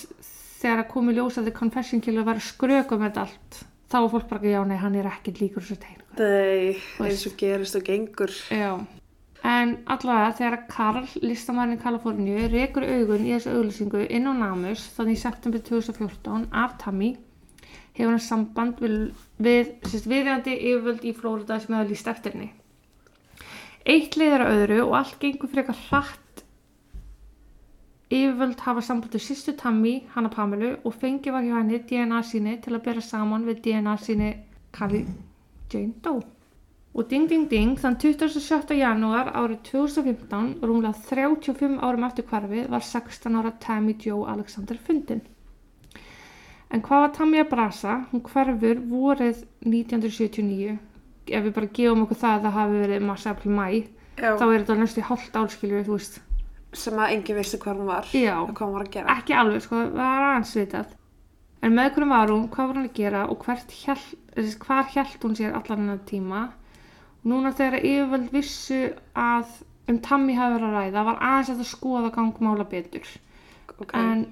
þegar 0.60 0.82
að 0.84 0.89
komi 0.89 1.13
ljós 1.13 1.38
að 1.38 1.43
The 1.51 1.51
Confession 1.60 2.01
Killer 2.01 2.23
var 2.23 2.36
að 2.36 2.47
skröka 2.49 2.97
með 2.97 3.12
þetta 3.12 3.21
allt 3.27 3.62
þá 3.89 3.97
var 4.01 4.10
fólk 4.15 4.27
bara, 4.29 4.41
já, 4.49 4.63
nei, 4.65 4.77
hann 4.77 4.95
er 4.95 5.05
ekkert 5.12 5.39
líkur 5.43 5.62
þessu 5.62 5.77
teikningu 5.77 6.10
Það 6.19 7.05
eins 7.08 7.27
og 7.29 7.38
gerist 7.38 7.75
og 7.77 7.84
gengur. 7.86 8.34
Já, 8.49 8.73
en 9.47 9.78
allavega 9.88 10.36
þegar 10.36 10.63
Karl, 10.67 11.08
listamærin 11.23 11.78
í 11.78 11.82
Kaliforníu, 11.82 12.47
rekur 12.52 12.84
augun 12.84 13.25
í 13.25 13.34
þessu 13.36 13.56
auglýsingu 13.56 14.04
inn 14.12 14.28
á 14.28 14.34
Namus 14.36 14.84
þannig 14.97 15.15
í 15.15 15.21
september 15.21 15.63
2014 15.63 16.49
af 16.52 16.75
Tammy 16.82 17.13
hefur 17.95 18.13
hann 18.13 18.23
samband 18.23 18.80
við, 18.84 19.12
við 19.39 19.73
viðjandi 20.08 20.56
yfirvöld 20.56 21.06
í 21.08 21.13
Flórida 21.15 21.60
sem 21.60 21.75
hefur 21.75 21.91
líst 21.91 22.10
eftir 22.12 22.36
henni. 22.36 22.49
Eitt 23.89 24.17
liður 24.19 24.45
að 24.45 24.56
öðru 24.58 24.80
og 24.86 24.95
allt 24.99 25.19
gengur 25.21 25.52
frekar 25.52 25.78
hratt 25.88 26.43
yfirvöld 28.10 28.60
hafa 28.65 28.84
samband 28.84 29.15
við 29.15 29.23
sýstu 29.28 29.56
Tammy, 29.60 30.02
hana 30.15 30.32
Pamelu 30.34 30.75
og 30.84 30.95
fengi 30.99 31.32
var 31.32 31.45
hjá 31.45 31.56
henni 31.60 31.80
DNA 31.89 32.23
síni 32.28 32.58
til 32.63 32.75
að 32.75 32.86
bera 32.89 33.06
saman 33.06 33.47
við 33.47 33.63
DNA 33.67 33.95
síni 34.04 34.34
Carly 34.75 35.06
Jane 35.71 35.95
Doe. 36.04 36.38
Og 36.97 37.06
ding 37.10 37.28
ding 37.30 37.45
ding, 37.49 37.75
þann 37.78 37.99
27. 38.02 38.73
janúar 38.80 39.30
árið 39.38 39.60
2015, 39.69 40.56
rúmlega 40.65 40.97
35 41.06 41.78
árum 41.86 42.06
eftir 42.08 42.25
hvarfið, 42.32 42.65
var 42.73 42.86
16 42.86 43.38
ára 43.38 43.52
Tammy 43.62 43.93
Jo 44.02 44.23
Alexander 44.25 44.80
fundin. 44.88 45.21
En 46.73 46.82
hvað 46.86 47.04
var 47.06 47.13
Tammy 47.13 47.41
að 47.41 47.52
brasa? 47.54 47.95
Hún 48.12 48.23
hverfur 48.25 48.82
vorið 48.89 49.43
1979. 49.65 50.75
Ef 51.30 51.45
við 51.45 51.54
bara 51.56 51.71
gefum 51.78 52.04
okkur 52.06 52.19
það 52.23 52.36
að 52.36 52.45
það 52.47 52.58
hafi 52.58 52.82
verið 52.84 53.06
massa 53.06 53.34
april 53.36 53.54
mæ, 53.54 53.67
þá 54.17 54.45
er 54.47 54.58
þetta 54.58 54.78
næstu 54.82 55.06
hálft 55.06 55.39
álskilju, 55.39 55.84
þú 55.86 55.97
veist. 55.97 56.21
Sem 56.78 57.02
að 57.02 57.15
enginn 57.15 57.39
vissi 57.39 57.58
hvað 57.62 57.82
hún 57.82 57.89
var. 57.89 58.10
Já. 58.13 58.36
Og 58.43 58.54
hvað 58.54 58.65
hún 58.65 58.78
var 58.78 58.88
að 58.88 58.93
gera. 58.97 59.17
Ekki 59.17 59.38
alveg, 59.38 59.65
sko, 59.65 59.84
það 59.86 59.99
var 60.02 60.25
aðeins 60.28 60.56
vitað. 60.58 60.95
En 61.60 61.75
með 61.75 61.89
hvernig 61.95 62.13
var 62.13 62.34
hún, 62.34 62.45
hvað 62.54 62.69
var 62.69 62.78
hún 62.80 62.89
að 62.89 62.97
gera 62.97 63.25
og 63.30 63.45
hjæl, 63.45 63.99
hvar 64.63 64.89
hjælt 64.93 65.25
hún 65.25 65.38
sér 65.38 65.58
allan 65.58 65.82
hennar 65.84 66.04
tíma? 66.10 66.43
Núna 67.27 67.51
þegar 67.55 67.84
yfirvöld 67.84 68.29
vissu 68.34 68.79
að 69.17 69.49
um 69.91 69.99
Tammy 70.05 70.36
hafi 70.38 70.55
verið 70.55 70.67
að 70.69 70.77
ræða 70.77 71.05
var 71.10 71.21
aðeins 71.29 71.51
að 71.53 71.62
það 71.62 71.71
skoða 71.71 72.12
gangmála 72.15 72.67
betur. 72.71 73.10
Ok. 73.79 73.93
En 73.97 74.25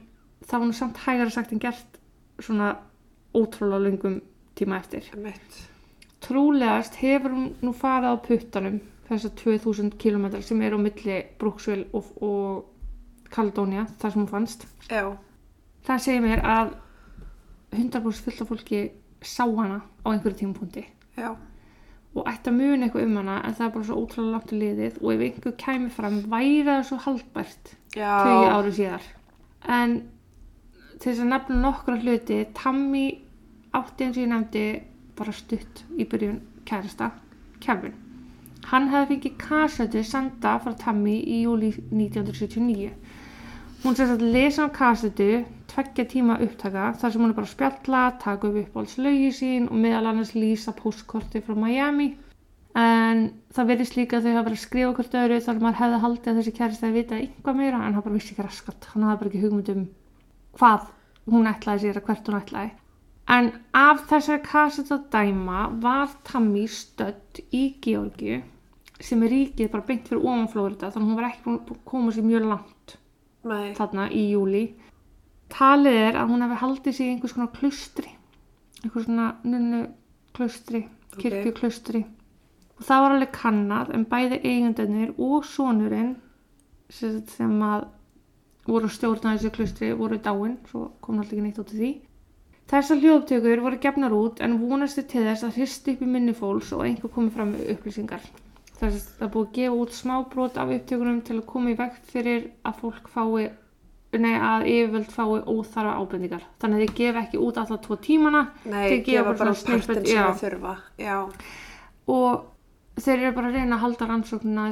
það 0.46 0.60
var 0.60 0.68
nú 0.70 0.78
samt 0.78 1.02
hægara 1.04 1.34
sagt 1.34 1.52
en 1.52 1.64
gert 1.64 2.00
svona 2.40 2.72
ótrúlega 3.36 3.84
lungum 3.84 4.22
tíma 4.58 4.80
eftir. 4.80 5.10
Mitt. 5.20 5.62
Trúlegast 6.24 6.98
hefur 7.02 7.36
hún 7.36 7.52
nú 7.62 7.74
farið 7.76 8.16
á 8.16 8.24
puttanum 8.24 8.80
þessar 9.08 9.36
2000 9.40 9.94
km 10.02 10.42
sem 10.44 10.62
eru 10.62 10.80
á 10.80 10.86
milli 10.86 11.22
Brooksville 11.40 11.88
og, 11.96 12.12
og 12.24 13.32
Kaledónia, 13.32 13.86
þar 14.00 14.14
sem 14.14 14.22
hún 14.22 14.32
fannst. 14.32 14.68
Já, 14.88 15.12
Það 15.88 16.02
segir 16.04 16.24
mér 16.26 16.42
að 16.44 16.72
100% 17.72 18.26
fullt 18.26 18.42
af 18.44 18.50
fólki 18.50 18.80
sá 19.24 19.46
hana 19.46 19.78
á 20.04 20.08
einhverju 20.12 20.40
tímapunkti 20.42 20.84
já, 21.16 21.30
og 22.18 22.30
ætti 22.32 22.52
að 22.52 22.58
muna 22.58 22.88
eitthvað 22.88 23.08
um 23.08 23.18
hana 23.22 23.38
en 23.46 23.56
það 23.58 23.68
er 23.68 23.74
bara 23.76 23.88
svo 23.88 24.00
ótrúlega 24.02 24.34
langt 24.34 24.54
í 24.54 24.60
liðið 24.62 25.00
og 25.02 25.14
ef 25.14 25.24
einhver 25.28 25.56
kæmi 25.64 25.90
fram 25.94 26.20
væri 26.32 26.66
það 26.68 26.84
svo 26.90 27.00
haldbært 27.06 27.72
já. 27.96 28.12
20 28.26 28.52
ári 28.56 28.74
síðar. 28.80 29.08
En 29.78 29.96
til 30.98 31.12
þess 31.12 31.24
að 31.24 31.32
nefna 31.32 31.62
nokkra 31.62 31.98
hluti 32.02 32.42
Tammy 32.58 33.06
átti 33.78 34.08
eins 34.08 34.18
og 34.18 34.24
ég 34.24 34.32
nefndi 34.32 34.66
bara 35.18 35.34
stutt 35.36 35.84
í 35.98 36.06
byrjun 36.10 36.42
kærasta 36.68 37.12
Kevin 37.64 37.96
hann 38.72 38.90
hefði 38.92 39.16
fengið 39.16 39.38
kassetu 39.42 40.04
senda 40.06 40.58
frá 40.64 40.74
Tammy 40.80 41.18
í 41.22 41.42
júli 41.46 41.72
1979 41.92 42.92
hún 43.84 43.98
sér 43.98 44.16
að 44.16 44.26
lesa 44.34 44.68
á 44.68 44.70
kassetu 44.74 45.30
tveggja 45.78 46.08
tíma 46.10 46.40
upptaka 46.42 46.92
þar 46.98 47.12
sem 47.14 47.22
hún 47.22 47.32
er 47.32 47.38
bara 47.38 47.46
að 47.46 47.54
spjalla, 47.54 48.04
taka 48.22 48.50
upp 48.50 48.56
uppáhaldslaugi 48.64 49.28
sín 49.38 49.68
og 49.70 49.78
meðal 49.78 50.10
annars 50.10 50.34
lýsa 50.34 50.74
postkorti 50.74 51.44
frá 51.46 51.54
Miami. 51.54 52.16
En 52.78 53.22
það 53.54 53.70
verðist 53.72 53.98
líka 53.98 54.18
að 54.18 54.26
þau 54.26 54.34
hafa 54.34 54.48
verið 54.48 54.58
að 54.58 54.64
skrifa 54.64 54.96
hvort 54.98 55.20
öðru 55.22 55.38
þar 55.46 55.62
maður 55.62 55.80
hefði 55.82 56.02
haldið 56.04 56.32
að 56.32 56.40
þessi 56.42 56.56
kærist 56.58 56.84
að 56.86 56.98
vita 56.98 57.20
eitthvað 57.22 57.60
meira 57.62 57.78
en 57.78 57.94
hann 57.98 58.06
bara 58.06 58.18
vissi 58.18 58.34
ekki 58.34 58.46
raskat. 58.48 58.90
Hann 58.94 59.06
hafði 59.06 59.22
bara 59.22 59.32
ekki 59.32 59.44
hugmynd 59.46 59.72
um 59.74 59.88
hvað 60.58 60.92
hún 61.30 61.50
ætlaði 61.54 61.86
sér 61.86 62.02
að 62.02 62.10
hvert 62.10 62.30
hún 62.30 62.40
ætlaði. 62.42 62.74
En 63.38 63.50
af 63.78 64.04
þessari 64.10 64.44
kassetu 64.46 64.98
að 64.98 65.08
dæma 65.14 65.64
var 65.84 66.14
Tammy 66.26 66.66
stödd 66.72 67.42
í 67.54 67.64
Georgiu 67.84 68.42
sem 69.04 69.24
er 69.26 69.34
ríkið 69.34 69.72
bara 69.74 69.86
beint 69.86 70.08
fyrir 70.10 70.26
ofan 70.26 70.50
Flórida 70.50 70.90
þannig 70.90 71.06
að 71.06 71.10
hún 71.12 71.20
var 71.20 71.28
ekki 71.30 71.44
búin 71.46 71.60
að 71.60 71.82
koma 71.92 72.14
sér 72.14 72.26
mjög 72.26 72.48
langt 72.50 72.96
Nei, 73.48 73.74
þarna 73.78 74.08
í 74.10 74.24
júli 74.32 74.64
talið 75.54 76.00
er 76.04 76.20
að 76.20 76.32
hún 76.34 76.46
hefði 76.46 76.62
haldið 76.64 76.98
sig 76.98 77.08
í 77.08 77.16
einhvers 77.16 77.36
konar 77.38 77.54
klustri 77.56 78.14
einhvers 78.84 79.08
svona 79.08 79.28
nunnu 79.44 79.82
klustri 80.38 80.86
kirkju 81.18 81.54
klustri 81.58 82.04
og 82.78 82.86
það 82.86 83.04
var 83.04 83.16
alveg 83.16 83.36
kannad 83.36 83.94
en 83.96 84.08
bæði 84.10 84.42
eigendunir 84.44 85.14
og 85.18 85.46
sonurinn 85.50 86.16
sem 86.90 87.62
að 87.66 87.88
voru 88.68 88.90
stjórnaði 88.92 89.40
þessu 89.40 89.54
klustri 89.56 89.94
voru 89.96 90.20
dáin, 90.24 90.58
svo 90.70 90.92
kom 91.02 91.18
náttúrulega 91.18 91.38
ekki 91.38 91.46
neitt 91.46 91.62
út 91.62 91.72
af 91.72 91.80
því. 91.80 91.92
Þessar 92.68 93.02
hljóðtökur 93.04 93.62
voru 93.64 93.80
gefnar 93.84 94.16
út 94.16 94.42
en 94.44 94.58
vonastu 94.60 95.04
til 95.08 95.24
þess 95.24 95.46
að 95.48 95.60
hristi 95.60 95.96
upp 95.96 96.04
í 96.04 96.10
minni 96.12 96.34
fólks 96.36 96.74
og 96.76 96.84
einhver 96.84 97.14
komið 97.16 97.38
fram 97.38 97.54
með 97.54 97.70
upplýsingar. 97.76 98.26
Þess 98.78 98.98
að 98.98 99.06
það 99.22 99.32
búið 99.36 99.48
að 99.48 99.54
gefa 99.58 99.78
út 99.84 99.96
smábrot 99.96 100.60
af 100.60 100.74
upptökunum 100.76 101.22
til 101.30 101.38
að 101.38 101.48
koma 101.54 101.72
í 101.72 101.78
vegt 101.80 102.12
fyrir 102.12 102.50
að 102.68 102.82
fólk 102.82 103.08
fái, 103.14 103.48
nei 104.24 104.36
að 104.40 104.66
yfirvöld 104.72 105.12
fái 105.14 105.40
óþarfa 105.48 105.96
ábendingar. 106.02 106.44
Þannig 106.62 106.76
að 106.78 106.84
þeir 106.86 106.94
gefa 107.00 107.24
ekki 107.26 107.42
út 107.48 107.58
alltaf 107.62 107.82
tvo 107.86 107.98
tímana 108.08 108.42
nei, 108.66 108.84
þeir 108.90 109.04
gefa 109.08 109.34
bara 109.42 109.54
partin 109.54 109.82
sem 109.84 110.06
þau 110.06 110.40
þurfa. 110.42 110.76
Já, 111.02 111.18
og 112.08 112.46
þeir 113.02 113.18
eru 113.20 113.36
bara 113.38 113.52
að 113.52 113.58
reyna 113.60 113.76
að 113.78 113.84
halda 113.86 114.10
rannsóknina 114.12 114.68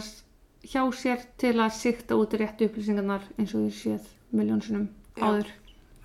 hjá 0.65 0.81
sér 0.97 1.25
til 1.37 1.55
að 1.61 1.75
sikta 1.77 2.17
út 2.17 2.33
réttu 2.39 2.65
upplýsingarnar 2.69 3.25
eins 3.37 3.53
og 3.53 3.67
ég 3.67 3.75
séð 3.77 4.07
miljónsunum 4.35 4.87
áður. 5.21 5.51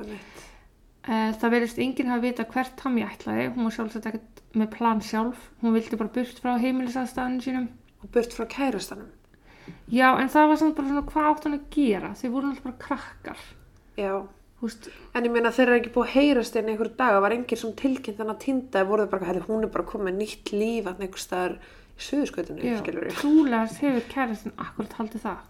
Eh, 0.00 1.32
Það 1.40 1.50
verðist 1.54 1.78
enginn 1.80 2.10
hafa 2.12 2.22
vita 2.26 2.44
hvert 2.44 2.74
Tammy 2.76 3.02
ætlaði, 3.06 3.46
hún 3.54 3.64
var 3.66 3.72
sjálfsagt 3.74 4.06
ekkert 4.10 4.42
með 4.60 4.68
plan 4.74 5.00
sjálf, 5.00 5.46
hún 5.62 5.72
vildi 5.74 5.96
bara 5.96 6.12
burt 6.12 6.40
frá 6.42 6.58
heimilisaðstæðinu 6.60 7.40
sínum. 7.44 7.68
og 8.02 8.10
burt 8.12 8.32
frá 8.36 8.44
kærastanum. 8.48 9.08
Já, 9.90 10.08
en 10.20 10.28
það 10.32 10.50
var 10.52 10.60
samt 10.60 10.76
bara 10.76 10.88
svona 10.90 11.06
hvað 11.12 11.30
átt 11.30 11.46
hann 11.48 11.56
að 11.56 11.66
gera, 11.76 12.12
þeir 12.20 12.34
voru 12.34 12.50
alltaf 12.50 12.68
bara 12.68 12.78
krakkar, 12.84 13.42
Já, 14.00 14.14
veist, 14.62 14.88
en 15.14 15.26
ég 15.28 15.34
meina 15.34 15.52
þeir 15.52 15.66
eru 15.66 15.78
ekki 15.80 15.92
búið 15.94 16.08
að 16.08 16.14
heyrast 16.14 16.56
inn 16.56 16.70
einhver 16.72 16.90
dag, 16.94 17.14
það 17.16 17.24
var 17.26 17.34
enginn 17.36 17.60
sem 17.60 17.76
tilkynnt 17.80 18.18
þannig 18.20 18.36
að 18.36 18.42
týnda, 18.44 18.84
voru 18.88 19.06
þau 19.06 19.12
bara, 19.14 19.28
hefði 19.30 19.44
hún 19.48 19.66
er 19.66 19.72
bara 19.74 19.88
komið 19.90 20.18
nýtt 20.20 20.52
líf 20.54 20.88
að 20.90 21.04
einhver 21.04 21.24
staðar 21.24 21.56
í 21.60 22.06
suðuskautunni, 22.06 22.64
já, 22.64 22.78
skilur 22.80 23.06
við. 23.08 23.16
trúlega 23.20 23.78
hefur 23.80 24.06
kærastin 24.14 24.56
akkurat 24.56 24.96
haldið 25.00 25.24
það. 25.26 25.46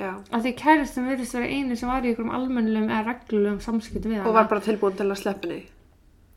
Já, 0.00 0.10
Af 0.32 0.44
því 0.46 0.52
kærastin 0.56 1.08
verðist 1.10 1.34
vera 1.36 1.50
einu 1.50 1.76
sem 1.76 1.90
var 1.90 2.06
í 2.06 2.08
einhverjum 2.12 2.32
almennilegum 2.32 2.88
eða 2.88 3.02
reglulegum 3.10 3.60
samskiptum 3.60 4.14
við 4.14 4.24
og 4.24 4.32
var 4.38 4.46
bara 4.48 4.62
tilbúin 4.64 4.96
til 4.96 5.08
að 5.10 5.18
sleppinni. 5.20 5.58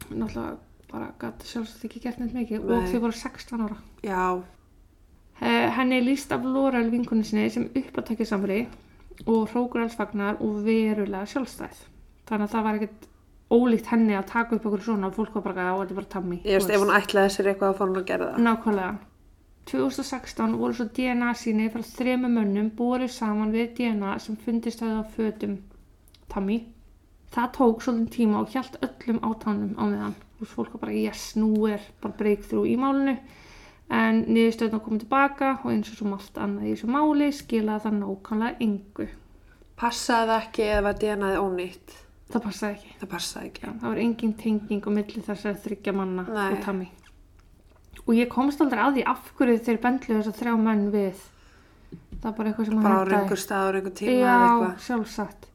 Náttúrulega 0.09 0.57
bara 0.91 1.07
gæti 1.21 1.47
sjálfsagt 1.47 1.85
ekki 1.87 2.01
gert 2.03 2.19
neitt 2.19 2.35
mikið 2.35 2.65
Nei. 2.65 2.73
og 2.75 2.89
þau 2.91 2.99
voru 3.05 3.15
16 3.17 3.63
ára. 3.63 3.77
Já, 4.03 4.25
henni 5.41 5.97
er 5.97 6.05
líst 6.05 6.31
af 6.31 6.43
Laurel 6.45 6.91
vinkunni 6.91 7.23
sinni 7.23 7.49
sem 7.49 7.69
uppátækja 7.75 8.25
samri 8.25 8.67
og 9.25 9.49
hrókur 9.51 9.83
alls 9.83 9.95
fagnar 9.95 10.37
og 10.41 10.61
verulega 10.65 11.25
sjálfstæð. 11.29 11.81
Þannig 12.27 12.47
að 12.47 12.53
það 12.53 12.63
var 12.67 12.79
ekkert 12.79 13.09
ólíkt 13.53 13.89
henni 13.91 14.15
að 14.17 14.29
taka 14.31 14.57
upp 14.57 14.67
okkur 14.69 14.83
svona 14.83 15.09
og 15.09 15.17
fólk 15.17 15.35
var 15.37 15.47
bara 15.49 15.65
að 15.71 15.81
þetta 15.81 15.93
er 15.93 15.99
bara 15.99 16.11
tammi. 16.13 16.37
ég 16.43 16.57
veist, 16.57 16.69
ef 16.69 16.81
hún 16.81 16.93
ætlaði 16.95 17.33
sér 17.33 17.49
eitthvað 17.51 17.73
að 17.73 17.77
fór 17.79 17.91
hún 17.91 17.99
að 18.01 18.07
gera 18.11 18.29
það. 18.29 18.45
Nákvæmlega. 18.47 18.93
2016 19.69 20.55
voru 20.59 20.75
svo 20.75 20.85
DNA 20.91 21.33
síni 21.39 21.69
frá 21.71 21.83
þremu 21.87 22.31
mönnum 22.33 22.71
borið 22.75 23.11
saman 23.15 23.53
við 23.53 23.75
DNA 23.77 24.17
sem 24.19 24.35
fundist 24.35 24.81
höfðu 24.83 25.03
á 25.03 25.05
fötum 25.15 25.57
Tammy. 26.33 26.57
Það 27.33 27.53
tók 27.57 27.81
svolítið 27.81 28.09
tíma 28.17 28.41
og 28.41 28.51
hjælt 28.53 28.75
öllum 28.83 29.21
átánum 29.23 29.71
á 29.79 29.83
meðan. 29.85 30.17
Þú 30.37 30.43
veist, 30.43 30.55
fólk 30.57 30.73
var 30.73 30.83
bara, 30.83 30.97
yes, 30.97 31.23
nú 31.39 31.67
er 31.69 31.81
bara 32.01 32.17
breakthrough 32.19 32.67
í 32.69 32.75
málinu. 32.77 33.15
En 33.93 34.23
niðurstöðna 34.33 34.79
komið 34.81 35.03
tilbaka 35.03 35.49
og 35.61 35.67
eins 35.73 35.91
og 35.91 35.97
svo 35.99 36.13
allt 36.15 36.37
annað 36.41 36.69
í 36.69 36.71
þessu 36.73 36.87
máli 36.95 37.27
skilaði 37.35 37.83
það 37.83 37.97
nákvæmlega 37.99 38.63
engu. 38.65 39.07
Passaði 39.77 40.29
það 40.31 40.39
ekki 40.47 40.65
eða 40.77 40.93
DNAði 41.03 41.41
ónýtt? 41.43 41.93
Það 42.33 42.43
passaði 42.47 42.73
ekki. 42.77 42.93
Það 43.01 43.11
passaði 43.11 43.49
ekki. 43.51 43.65
Það 43.67 43.85
var 43.91 44.01
engin 44.03 44.33
tenging 44.39 44.87
á 44.87 44.89
milli 44.97 45.23
þessari 45.27 45.61
þryggja 45.67 45.93
manna 45.97 46.25
Nei. 46.29 46.47
og 46.55 46.63
Tammy. 46.65 46.87
Og 48.07 48.15
ég 48.17 48.31
komst 48.33 48.61
aldrei 48.63 48.81
að 48.83 48.97
því 48.97 49.03
af 49.13 49.29
hverju 49.37 49.59
þeir 49.67 49.79
bendlu 49.83 50.17
þess 50.17 50.31
að 50.31 50.39
þrjá 50.41 50.53
menn 50.63 50.85
við. 50.93 51.21
Það 52.23 52.29
er 52.31 52.37
bara 52.39 52.49
eitthvað 52.49 52.69
sem 52.71 52.81
Bara 52.81 52.95
á 52.95 52.99
hentaði. 53.03 53.19
einhver 53.19 53.41
staður, 53.43 53.77
einhver 53.79 53.95
tíma 53.99 54.15
eða 54.15 54.23
Já, 54.23 54.39
eitthvað. 54.47 54.79
sjálfsagt. 54.87 55.45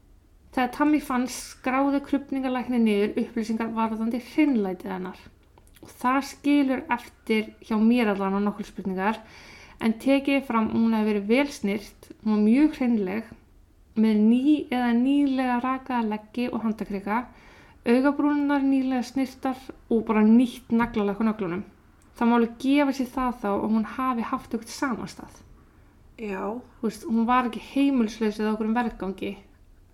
Þegar 0.54 0.70
Tammy 0.78 1.00
fannst 1.04 1.42
skráði 1.56 2.00
krupningalækni 2.06 2.78
niður 2.84 3.18
upplýsingar 3.24 3.74
varðandi 3.74 4.20
hreinlætið 4.30 4.94
hennar. 4.94 5.18
Og 5.84 5.92
það 6.00 6.20
skilur 6.32 6.84
eftir 6.94 7.52
hjá 7.64 7.76
mér 7.78 8.12
allan 8.12 8.38
á 8.38 8.40
nokkur 8.42 8.66
spurningar 8.66 9.20
en 9.84 9.94
tekið 10.02 10.46
fram 10.48 10.70
að 10.70 10.78
hún 10.78 10.96
hefði 10.96 11.10
verið 11.12 11.28
vel 11.32 11.52
snyrt, 11.54 12.08
hún 12.24 12.34
var 12.34 12.44
mjög 12.44 12.78
hreinleg 12.78 13.34
með 13.98 14.22
ný 14.22 14.54
eða 14.70 14.92
nýlega 14.98 15.58
rakaða 15.62 16.08
leggi 16.12 16.46
og 16.50 16.62
handakrika, 16.64 17.24
augabrúnunar 17.86 18.62
nýlega 18.62 19.06
snirtar 19.06 19.58
og 19.90 20.04
bara 20.06 20.22
nýtt 20.26 20.74
naglalag 20.74 21.22
á 21.22 21.24
naglunum. 21.30 21.66
Það 22.18 22.30
má 22.30 22.34
alveg 22.38 22.56
gefa 22.62 22.94
sér 22.98 23.12
það 23.14 23.36
þá 23.42 23.50
að 23.52 23.68
hún 23.74 23.92
hafi 23.96 24.26
haft 24.26 24.54
eitthvað 24.54 24.74
samastað 24.74 25.44
Já, 26.18 26.60
veist, 26.82 27.04
hún 27.06 27.26
var 27.28 27.46
ekki 27.46 27.60
heimilslaus 27.62 28.40
eða 28.40 28.56
okkur 28.56 28.66
um 28.66 28.74
verðgangi 28.74 29.36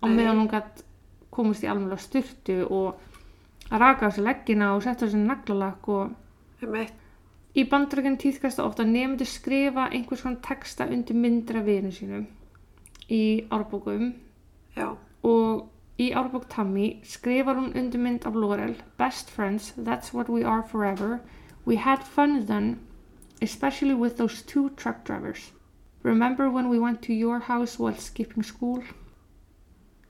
á 0.01 0.05
meðan 0.09 0.39
hún 0.41 0.49
gætt 0.49 0.81
komist 1.29 1.61
í 1.61 1.69
alveg 1.69 2.01
styrtu 2.01 2.63
og 2.65 3.03
að 3.71 3.81
raka 3.81 4.09
á 4.09 4.13
sér 4.13 4.27
leggina 4.29 4.71
og 4.75 4.83
setja 4.85 5.07
á 5.07 5.11
sér 5.11 5.23
naglalakk 5.25 5.89
og 5.89 6.15
í 7.55 7.63
bandarækjum 7.71 8.17
tíðkast 8.21 8.59
það 8.59 8.69
ofta 8.69 8.83
að 8.83 8.93
nefndu 8.95 9.27
skrifa 9.29 9.87
einhvers 9.91 10.25
konar 10.25 10.41
texta 10.45 10.89
undir 10.91 11.17
myndra 11.17 11.63
vinu 11.65 11.93
sínum 11.95 12.25
í 13.09 13.45
árbókum. 13.53 14.13
Já, 14.75 14.97
og 15.23 16.01
í 16.01 16.11
árbók 16.11 16.49
Tammy 16.51 16.99
skrifar 17.07 17.55
hún 17.55 17.71
undir 17.77 18.01
mynd 18.01 18.25
af 18.27 18.35
Laurel 18.35 18.75
Best 18.97 19.29
friends, 19.29 19.73
that's 19.77 20.13
what 20.13 20.29
we 20.29 20.43
are 20.43 20.63
forever. 20.63 21.21
We 21.65 21.77
had 21.77 22.03
fun 22.03 22.45
then 22.45 22.79
especially 23.41 23.93
with 23.93 24.17
those 24.17 24.41
two 24.41 24.69
truck 24.71 25.03
drivers. 25.03 25.51
Remember 26.03 26.49
when 26.49 26.69
we 26.69 26.79
went 26.79 27.01
to 27.03 27.13
your 27.13 27.39
house 27.39 27.79
while 27.79 27.97
skipping 27.97 28.43
school? 28.43 28.83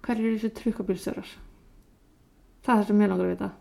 Hver 0.03 0.19
eru 0.19 0.35
þessu 0.37 0.51
trukkabílstörar? 0.59 1.29
Það 2.65 2.73
er 2.73 2.81
það 2.81 2.87
sem 2.89 3.01
ég 3.05 3.11
langar 3.13 3.25
að 3.29 3.35
vita 3.35 3.51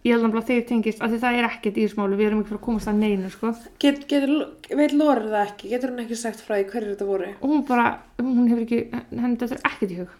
Ég 0.00 0.16
held 0.16 0.32
að 0.38 0.46
þeir 0.48 0.62
tengist 0.64 1.02
af 1.04 1.10
því 1.12 1.18
það 1.20 1.34
er 1.36 1.46
ekkert 1.50 1.76
í 1.76 1.82
máli, 1.98 2.16
við 2.16 2.26
erum 2.30 2.38
ekki 2.40 2.48
fyrir 2.48 2.58
að 2.60 2.64
komast 2.64 2.88
að 2.88 3.00
neinu 3.02 3.30
sko. 3.34 3.50
Get, 3.82 3.98
getur, 4.08 4.30
veit 4.78 4.94
Lóri 4.96 5.26
það 5.28 5.42
ekki? 5.42 5.68
Getur 5.74 5.90
hún 5.92 6.00
ekki 6.06 6.16
sagt 6.16 6.40
frá 6.40 6.54
því 6.56 6.62
hverju 6.70 6.94
þetta 6.94 7.08
voru? 7.10 7.26
og 7.36 7.50
hún 7.52 7.66
bara, 7.68 7.84
hún 8.22 8.48
hefur 8.48 8.62
ekki 8.64 8.78
henni 8.94 9.36
þetta 9.42 9.58
er 9.58 9.66
ekkert 9.68 9.92
í 9.92 9.98
hug, 9.98 10.14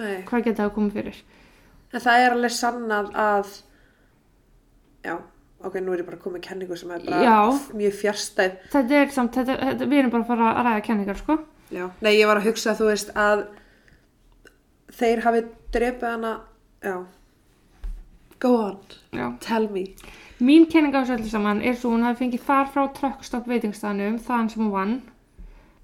Nei. 0.00 0.16
hvað 0.26 0.42
geta 0.48 0.64
það 0.64 0.74
komið 0.78 0.98
fyrir 0.98 1.20
En 1.94 2.02
það 2.02 2.24
er 2.24 2.34
alveg 2.34 2.54
sannað 2.56 3.12
að, 3.22 3.52
já, 5.06 5.14
ok, 5.62 5.78
nú 5.86 5.94
er 5.94 6.02
ég 6.02 6.08
bara 6.10 6.18
komið 6.24 6.42
kenningu 6.48 6.80
sem 6.80 6.90
er 6.96 7.06
bara 7.06 7.20
Já. 7.22 7.38
mjög 7.78 7.94
fjärstæð. 8.00 8.56
þetta 8.74 8.98
er 9.04 9.14
samt, 9.14 9.38
þetta, 9.38 9.60
þetta, 9.62 9.88
við 9.92 10.00
erum 10.02 10.16
bara 10.16 10.26
að 10.26 10.32
fara 10.34 10.50
að 10.50 10.66
ræða 10.66 10.82
kenningar 10.90 11.22
sko. 11.22 11.38
Nei, 12.02 12.12
ég 12.18 12.26
var 12.26 12.42
að 12.42 12.50
hugsa, 12.50 12.74
þú 12.74 12.90
veist, 12.90 13.14
að 13.14 13.46
þeir 14.92 15.22
hafi 15.24 15.42
drepið 15.74 16.08
hana, 16.10 16.32
já, 16.84 16.96
go 18.40 18.54
on, 18.56 18.78
Já. 19.12 19.32
tell 19.40 19.68
me. 19.72 19.84
mín 20.40 20.66
kenning 20.70 20.92
á 20.94 21.00
þessu 21.02 21.16
öllu 21.18 21.30
saman 21.32 21.62
er 21.62 21.74
svo 21.74 21.90
hún 21.94 22.04
hafi 22.04 22.24
fengið 22.24 22.40
far 22.44 22.66
frá 22.68 22.86
truckstop 22.92 23.46
veitingstaðnum 23.48 24.18
þaðan 24.20 24.50
sem 24.52 24.62
hún 24.62 24.72
vann 24.74 24.96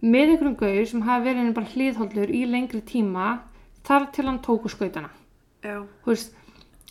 með 0.02 0.32
einhverjum 0.34 0.56
gauð 0.60 0.86
sem 0.90 1.02
hafi 1.06 1.24
verið 1.24 1.40
henni 1.42 1.54
bara 1.56 1.72
hliðhóldur 1.72 2.30
í 2.34 2.42
lengri 2.50 2.82
tíma 2.84 3.30
þar 3.86 4.10
til 4.12 4.26
hann 4.28 4.40
tóku 4.44 4.68
skautana. 4.68 5.08
Já, 5.62 5.80
Þú 6.04 6.10
veist, 6.10 6.34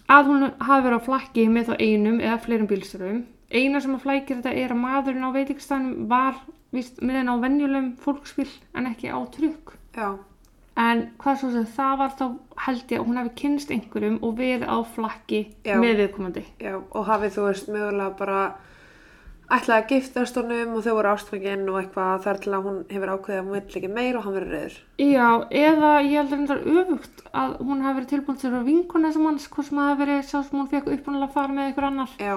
að 0.08 0.26
hún 0.32 0.48
hafi 0.60 0.86
verið 0.88 0.98
á 0.98 1.08
flakki 1.08 1.46
með 1.52 1.70
þá 1.70 1.74
einum 1.84 2.20
eða 2.24 2.40
fleirum 2.46 2.68
bílstjórum. 2.72 3.22
Eina 3.52 3.82
sem 3.84 3.96
að 3.96 4.04
flækir 4.06 4.40
þetta 4.40 4.54
er 4.56 4.72
að 4.72 4.80
maðurinn 4.82 5.28
á 5.28 5.36
veitingstænum 5.36 6.08
var 6.08 6.38
víst, 6.72 7.02
með 7.04 7.18
henni 7.20 7.36
á 7.36 7.44
venjulegum 7.44 7.90
fólksbíl 8.00 8.48
en 8.74 8.88
ekki 8.88 9.12
á 9.12 9.20
trukk. 9.28 9.76
já, 9.94 10.18
En 10.80 11.02
hvað 11.20 11.40
svo 11.42 11.52
sem 11.52 11.66
það 11.76 11.98
var 12.00 12.12
þá 12.16 12.26
held 12.66 12.92
ég 12.94 13.00
að 13.02 13.08
hún 13.10 13.18
hefði 13.20 13.32
kynst 13.42 13.72
einhverjum 13.76 14.20
og 14.24 14.38
verið 14.38 14.68
á 14.72 14.78
flakki 14.96 15.42
Já. 15.68 15.76
með 15.82 15.98
viðkomandi. 16.06 16.44
já, 16.64 16.76
og 16.80 17.06
hafið 17.10 17.34
þú 17.36 17.48
veist 17.50 17.68
mögulega 17.68 18.14
bara 18.18 18.38
ætlaði 19.52 19.82
að 19.82 19.90
giftast 19.92 20.38
honum 20.40 20.78
og 20.78 20.86
þau 20.86 20.94
voru 20.96 21.10
ástfanginn 21.12 21.66
og 21.68 21.80
eitthvað 21.82 22.22
þar 22.24 22.38
til 22.40 22.54
að 22.56 22.68
hún 22.70 22.78
hefur 22.88 23.12
ákveðið 23.12 23.40
að 23.42 23.44
hún 23.50 23.56
vill 23.58 23.78
ekki 23.82 23.90
meir 23.92 24.16
og 24.16 24.24
hann 24.24 24.36
verður 24.38 24.54
reyður. 24.56 24.78
Já, 25.04 25.28
eða 25.52 25.90
ég 26.08 26.16
held 26.22 26.32
að 26.32 26.40
þetta 26.40 26.56
er 26.56 26.80
öfugt 26.80 27.24
að 27.42 27.56
hún 27.68 27.84
hafi 27.84 27.98
verið 28.00 28.12
tilbúin 28.14 28.40
til 28.40 28.48
að 28.48 28.56
vera 28.56 28.70
vinkona 28.70 29.12
þessum 29.12 29.28
manns, 29.28 29.50
hvort 29.52 29.68
sem 29.68 29.82
það 29.82 29.90
hafi 29.92 30.02
verið 30.06 30.22
sá 30.30 30.38
sem 30.40 30.60
hún 30.62 30.72
fekk 30.72 30.88
uppnáðlega 30.96 31.28
að 31.28 31.36
fara 31.36 31.58
með 31.58 31.68
einhver 31.68 31.90
annar 31.90 32.16
Já, 32.22 32.36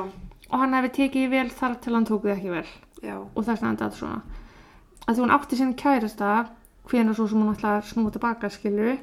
og 0.50 0.58
hann 0.64 0.74
hafi 0.74 0.90
tekið 0.98 1.30
vel 1.36 1.46
þar 1.54 1.78
til 1.86 1.94
hann 1.94 2.08
tók 2.10 2.26
því 2.26 2.34
ekki 2.34 2.50
vel 2.56 2.66
já, 3.04 3.14
og 3.22 3.40
þess 3.46 3.62
vegna 3.62 3.70
enda 3.76 3.86
þetta 3.86 4.00
svona. 4.02 4.20
Að 5.06 5.14
því 5.14 5.22
hún 5.22 5.34
átti 5.38 5.60
sinni 5.60 5.78
kærasta, 5.78 6.34
hvenær 6.90 7.14
svo 7.16 7.26
sem 7.28 7.40
hún 7.42 7.54
ætlaði 7.54 7.80
að 7.80 7.88
snúa 7.90 8.10
tilbaka 8.14 8.50
skilur, 8.50 8.98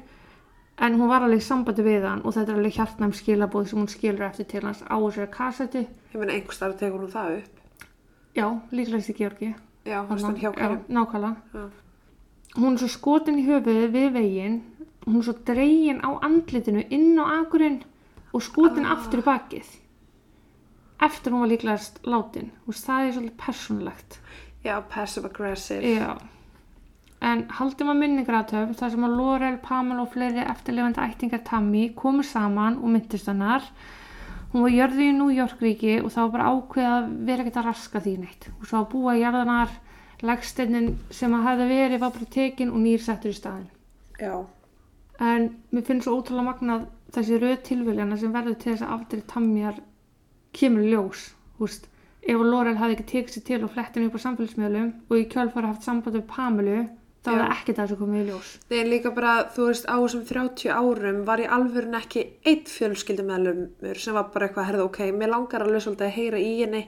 en 0.78 0.94
hún 0.98 1.08
var 1.08 1.22
alveg 1.22 1.38
í 1.42 1.46
sambandi 1.46 1.82
við 1.86 2.04
hann 2.08 2.22
og 2.24 2.34
þetta 2.34 2.52
er 2.52 2.58
alveg 2.58 2.76
hjartnæm 2.78 3.12
skilabóð 3.12 3.66
sem 3.68 3.78
hún 3.82 3.88
skilur 3.92 4.22
eftir 4.28 4.46
til 4.50 4.62
hans 4.66 4.82
á 4.86 4.96
þessari 4.98 5.30
kassetu. 5.30 5.82
ég 6.14 6.18
meina 6.18 6.32
einhver 6.32 6.54
starf 6.54 6.76
tekur 6.78 7.00
hún 7.04 7.10
það 7.12 7.36
upp. 7.38 7.60
Já, 8.34 8.46
líklegst 8.72 9.10
í 9.10 9.14
Georgi. 9.18 9.54
Já, 9.84 10.02
þú 10.06 10.14
veist 10.14 10.24
hann 10.24 10.36
hjá 10.40 10.50
hverjum. 10.54 11.70
Hún 12.56 12.72
er 12.74 12.78
svo 12.78 12.88
skotin 12.88 13.38
í 13.40 13.46
höfuðið 13.46 13.92
við 13.92 14.12
veginn, 14.12 14.58
hún 15.06 15.16
er 15.18 15.22
svo 15.24 15.32
dregin 15.44 16.00
á 16.04 16.10
andlitinu 16.22 16.84
inn 16.90 17.18
á 17.18 17.24
akurinn 17.42 17.82
og 18.32 18.42
skotin 18.42 18.84
Ah. 18.86 18.92
aftur 18.96 19.20
í 19.20 19.24
bakið. 19.24 19.66
Eftir 21.02 21.32
hún 21.32 21.40
var 21.40 21.48
líklegast 21.48 22.02
látin. 22.04 22.50
Veist, 22.66 22.86
það 22.86 23.06
er 23.08 23.12
svolítið 23.12 23.36
persónulegt. 23.36 24.18
Já, 24.64 24.80
passive 24.88 25.24
aggressive. 25.26 25.82
Já. 25.82 26.16
En 27.22 27.44
haldum 27.58 27.92
að 27.92 28.00
minningratöf 28.02 28.72
þar 28.78 28.94
sem 28.94 29.06
að 29.06 29.16
Laurel, 29.18 29.58
Pamela 29.62 30.02
og 30.02 30.10
fleiri 30.14 30.42
eftirlefandi 30.42 31.02
ættingar 31.04 31.44
Tammy 31.46 31.84
komu 31.98 32.24
saman 32.26 32.80
og 32.80 32.90
myndist 32.94 33.30
hennar. 33.30 33.68
Hún 34.52 34.66
var 34.66 34.74
jörðu 34.74 35.04
í 35.06 35.12
New 35.16 35.30
York 35.32 35.62
ríki 35.62 36.00
og 36.02 36.10
það 36.12 36.24
var 36.24 36.32
bara 36.34 36.48
ákveð 36.50 36.88
að 36.88 37.12
vera 37.28 37.44
ekkert 37.44 37.60
að 37.62 37.68
raska 37.70 38.02
því 38.02 38.16
neitt. 38.24 38.48
Og 38.58 38.66
svo 38.66 38.80
að 38.82 38.90
búa 38.96 39.14
í 39.16 39.22
jarðanar, 39.22 39.76
leggsteinin 40.22 40.90
sem 41.14 41.38
að 41.38 41.46
hefði 41.50 41.70
verið 41.70 42.02
var 42.02 42.18
bara 42.18 42.34
tekin 42.34 42.74
og 42.74 42.82
nýr 42.82 43.06
settur 43.06 43.32
í 43.32 43.38
staðin. 43.38 43.70
Já, 44.20 44.34
En 45.22 45.44
mér 45.70 45.84
finnst 45.86 46.08
svo 46.08 46.16
ótrúlega 46.18 46.48
magnað 46.48 46.86
þessi 47.14 47.38
röð 47.38 47.58
tilviljana 47.68 48.16
sem 48.18 48.32
verður 48.34 48.56
til 48.58 48.72
þess 48.72 48.84
að 48.86 48.94
afdrið 48.96 49.24
Tammjar 49.32 49.76
kemur 50.56 50.88
ljós. 50.88 51.20
Veist, 51.60 51.84
ef 52.22 52.40
að 52.40 52.48
Laurel 52.48 52.78
hafði 52.80 52.96
ekki 52.96 53.06
tekið 53.12 53.34
sér 53.36 53.44
til 53.48 53.58
og 53.66 53.72
flettin 53.74 54.08
upp 54.08 54.16
á 54.18 54.24
samfélagsmiðlum 54.24 54.88
og 55.08 55.14
í 55.20 55.28
kjölfara 55.34 55.70
haft 55.70 55.86
samband 55.86 56.18
við 56.18 56.24
Pamelu, 56.32 56.78
þá 57.22 57.30
var 57.30 57.42
það 57.42 57.54
ekkert 57.56 57.78
að 57.78 57.84
þessu 57.86 57.98
komið 58.00 58.20
í 58.22 58.26
ljós. 58.28 58.50
Nei, 58.72 58.82
líka 58.90 59.12
bara, 59.14 59.34
þú 59.54 59.68
veist, 59.68 59.86
á 59.86 59.96
þessum 60.02 60.24
30 60.26 60.72
árum 60.74 61.20
var 61.28 61.42
ég 61.42 61.54
alvörun 61.56 61.98
ekki 61.98 62.24
eitt 62.44 62.72
fjölskyldumæðlumur 62.72 64.02
sem 64.02 64.18
var 64.18 64.30
bara 64.34 64.48
eitthvað, 64.48 64.68
herðu, 64.70 64.88
ok, 64.90 65.00
mér 65.16 65.32
langar 65.32 65.66
alveg 65.66 65.84
svolítið 65.86 66.08
að 66.08 66.16
heyra 66.18 66.42
í 66.42 66.52
henni, 66.62 66.82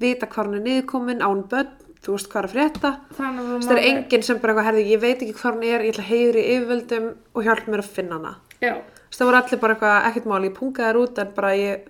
vita 0.00 0.30
hvað 0.30 0.48
hún 0.50 0.58
er 0.60 0.64
niðurkomin, 0.68 1.24
án 1.24 1.44
börn, 1.52 1.74
þú 2.04 2.16
veist 2.16 2.30
hvað 2.32 2.40
er 2.40 2.48
að 2.48 2.56
frétta. 2.56 2.94
Að 3.14 3.52
Það 3.64 3.76
er 3.76 3.86
enginn 3.90 4.26
sem 4.26 4.40
bara 4.40 4.54
eitthvað, 4.54 4.68
herðu, 4.70 4.88
ég 4.94 5.04
veit 5.04 5.22
ekki 5.22 5.36
hvað 5.38 5.54
hún 5.58 5.68
er, 5.68 5.84
ég 5.84 5.94
ætla 5.94 6.04
að 6.04 6.10
heyra 6.12 6.40
í 6.40 6.56
yfirvöldum 6.56 7.10
og 7.34 7.46
hjálpa 7.48 7.72
mér 7.74 7.84
að 7.84 7.94
finna 7.98 8.18
hana. 8.18 8.34
Já, 8.64 8.74
Það 9.14 9.28
voru 9.28 9.38
allir 9.38 9.60
bara 9.62 9.74
eitthvað, 9.76 10.06
ekkert 10.08 10.24
máli, 10.26 10.48
ég 10.48 10.54
pungaði 10.56 10.98
út 10.98 11.18
en 11.22 11.28
bara 11.36 11.50
ég 11.54 11.84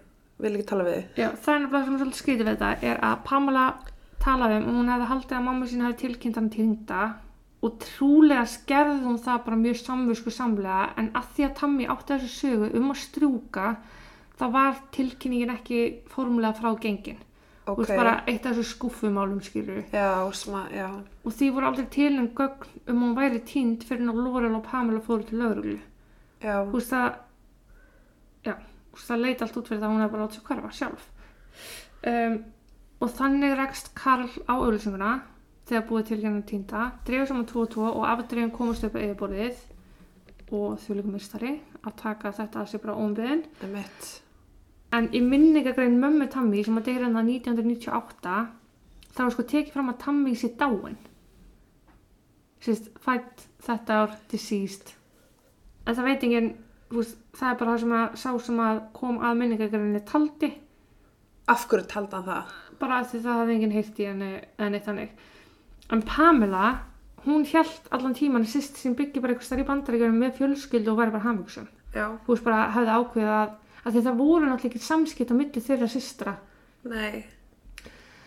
vil 0.44 0.50
ekki 0.50 0.66
tala 0.68 0.84
við 0.84 1.20
já, 1.22 1.28
er 7.64 7.70
er 7.70 7.72
er 7.72 7.72
að 7.72 7.72
um 7.72 7.72
og 7.72 7.72
að 7.72 7.82
og 7.82 7.84
trúlega 7.98 8.46
skerði 8.46 9.04
hún 9.04 9.18
það 9.18 9.44
bara 9.44 9.56
mjög 9.56 9.76
samvisku 9.76 10.30
samlega 10.30 10.92
en 10.96 11.10
að 11.14 11.22
því 11.34 11.44
að 11.44 11.54
Tammy 11.54 11.86
átti 11.86 12.12
þessu 12.14 12.28
sögu 12.28 12.70
um 12.74 12.90
að 12.90 12.96
strjúka 12.96 13.76
þá 14.38 14.50
var 14.52 14.74
tilkynningin 14.90 15.50
ekki 15.50 16.02
formulega 16.06 16.52
frá 16.52 16.80
gengin 16.80 17.18
Ok, 17.66 17.76
Þú 17.76 17.86
veist 17.86 17.96
bara 17.96 18.24
eitt 18.26 18.46
af 18.46 18.56
þessu 18.56 18.62
skúfumálum 18.62 19.40
skilur 19.40 19.84
já, 19.92 20.32
sma, 20.32 20.68
já, 20.68 21.00
og 21.24 21.32
því 21.32 21.50
voru 21.50 21.66
aldrei 21.66 21.86
til 21.86 22.18
en 22.18 22.28
gögn 22.28 22.66
um 22.86 22.96
að 22.96 23.06
hún 23.08 23.16
væri 23.16 23.40
týnd 23.40 23.84
fyrir 23.84 24.04
ná 24.04 24.12
Laurel 24.12 24.54
og 24.54 24.62
Pamela 24.62 25.00
fóru 25.00 25.24
til 25.24 25.38
lauruglu 25.38 25.78
þú 26.40 26.72
veist 26.72 26.90
það 26.92 27.14
já, 28.44 28.54
þú 28.92 28.98
veist 28.98 29.08
það 29.08 29.16
leit 29.16 29.42
allt 29.42 29.56
út 29.56 29.68
fyrir 29.68 29.80
það 29.80 29.88
að 29.88 29.94
hún 29.94 30.00
hefði 30.04 30.12
bara 30.12 30.24
átt 30.24 30.34
sér 30.34 30.44
hverfa 30.44 30.70
sjálf. 30.70 31.06
Um, 32.04 32.44
og 33.00 33.10
þannig 33.10 33.56
rekst 33.56 33.94
Karl 33.96 34.28
á 34.44 34.54
auðlýsinguna 34.60 35.22
þegar 35.68 35.86
búið 35.88 36.10
til 36.10 36.20
hérna 36.22 36.42
týnda 36.48 36.82
dreifur 37.06 37.30
saman 37.30 37.46
2 37.48 37.62
og 37.62 37.70
2 37.76 37.86
og 37.92 38.04
afdreifin 38.08 38.52
komast 38.52 38.84
upp 38.84 38.98
á 38.98 39.04
yfirborðið 39.04 39.62
og 40.54 40.78
líka 40.98 41.10
mistari 41.10 41.54
að 41.82 41.96
taka 42.00 42.32
þetta 42.32 42.60
að 42.60 42.68
sér 42.70 42.82
bara 42.84 42.98
mitt. 43.72 44.10
En 44.94 45.08
í 45.10 45.20
minningagrein 45.20 45.96
mömmu 45.98 46.28
Tammy 46.30 46.62
sem 46.64 46.76
að 46.78 46.90
deyra 46.90 47.08
hann 47.08 47.28
1998 47.28 48.34
þá 49.14 49.22
er 49.24 49.32
sko 49.34 49.46
tekið 49.50 49.72
fram 49.74 49.90
að 49.90 50.00
Tammy 50.04 50.34
sé 50.38 50.52
dáin. 50.58 50.98
Sýst, 52.62 52.92
fætt 53.02 53.48
þetta 53.64 53.98
ár 54.04 54.14
deceased. 54.30 54.94
En 55.84 55.96
það 55.96 56.08
veit 56.08 56.26
enginn, 56.28 56.52
það 57.34 57.50
er 57.50 57.58
bara 57.60 57.72
það 57.72 57.82
sem 57.82 57.96
að 57.98 58.16
sá 58.22 58.30
sem 58.46 58.60
að 58.64 58.80
kom 58.96 59.18
að 59.20 59.40
minningagreininni 59.40 60.04
taldi. 60.08 60.52
Af 61.50 61.66
hverju 61.68 61.88
taldi 61.90 62.16
hann 62.16 62.28
það? 62.28 62.54
Bara 62.80 63.02
því 63.04 63.20
það 63.26 63.40
hafði 63.40 63.56
enginn 63.58 63.74
heyrt 63.74 64.00
í 64.00 64.08
henni 64.08 64.30
eða 64.38 64.70
neitt 64.72 64.88
þannig. 64.88 65.12
En 65.94 66.02
Pamela, 66.08 66.66
hún 67.26 67.44
hjælt 67.48 67.86
allan 67.94 68.16
tíman 68.18 68.44
sýst 68.50 68.80
sem 68.80 68.96
byggja 68.98 69.22
bara 69.22 69.34
eitthvað 69.36 69.48
starf 69.50 69.62
í 69.64 69.68
bandaríkjunum 69.68 70.18
með 70.24 70.34
fjölskyldu 70.40 70.92
og 70.92 70.98
væri 71.00 71.14
bara 71.14 71.26
hafmyggsum 71.28 71.68
þú 71.94 72.32
veist 72.34 72.44
bara 72.48 72.64
hefði 72.74 72.96
ákveðið 72.98 73.32
að, 73.38 73.52
að 73.84 73.98
það 74.08 74.18
voru 74.18 74.48
náttúrulega 74.48 74.70
ekki 74.72 74.82
samskipt 74.88 75.30
á 75.30 75.34
milli 75.38 75.62
þeirra 75.68 75.88
systra 75.92 76.34
nei. 76.90 77.24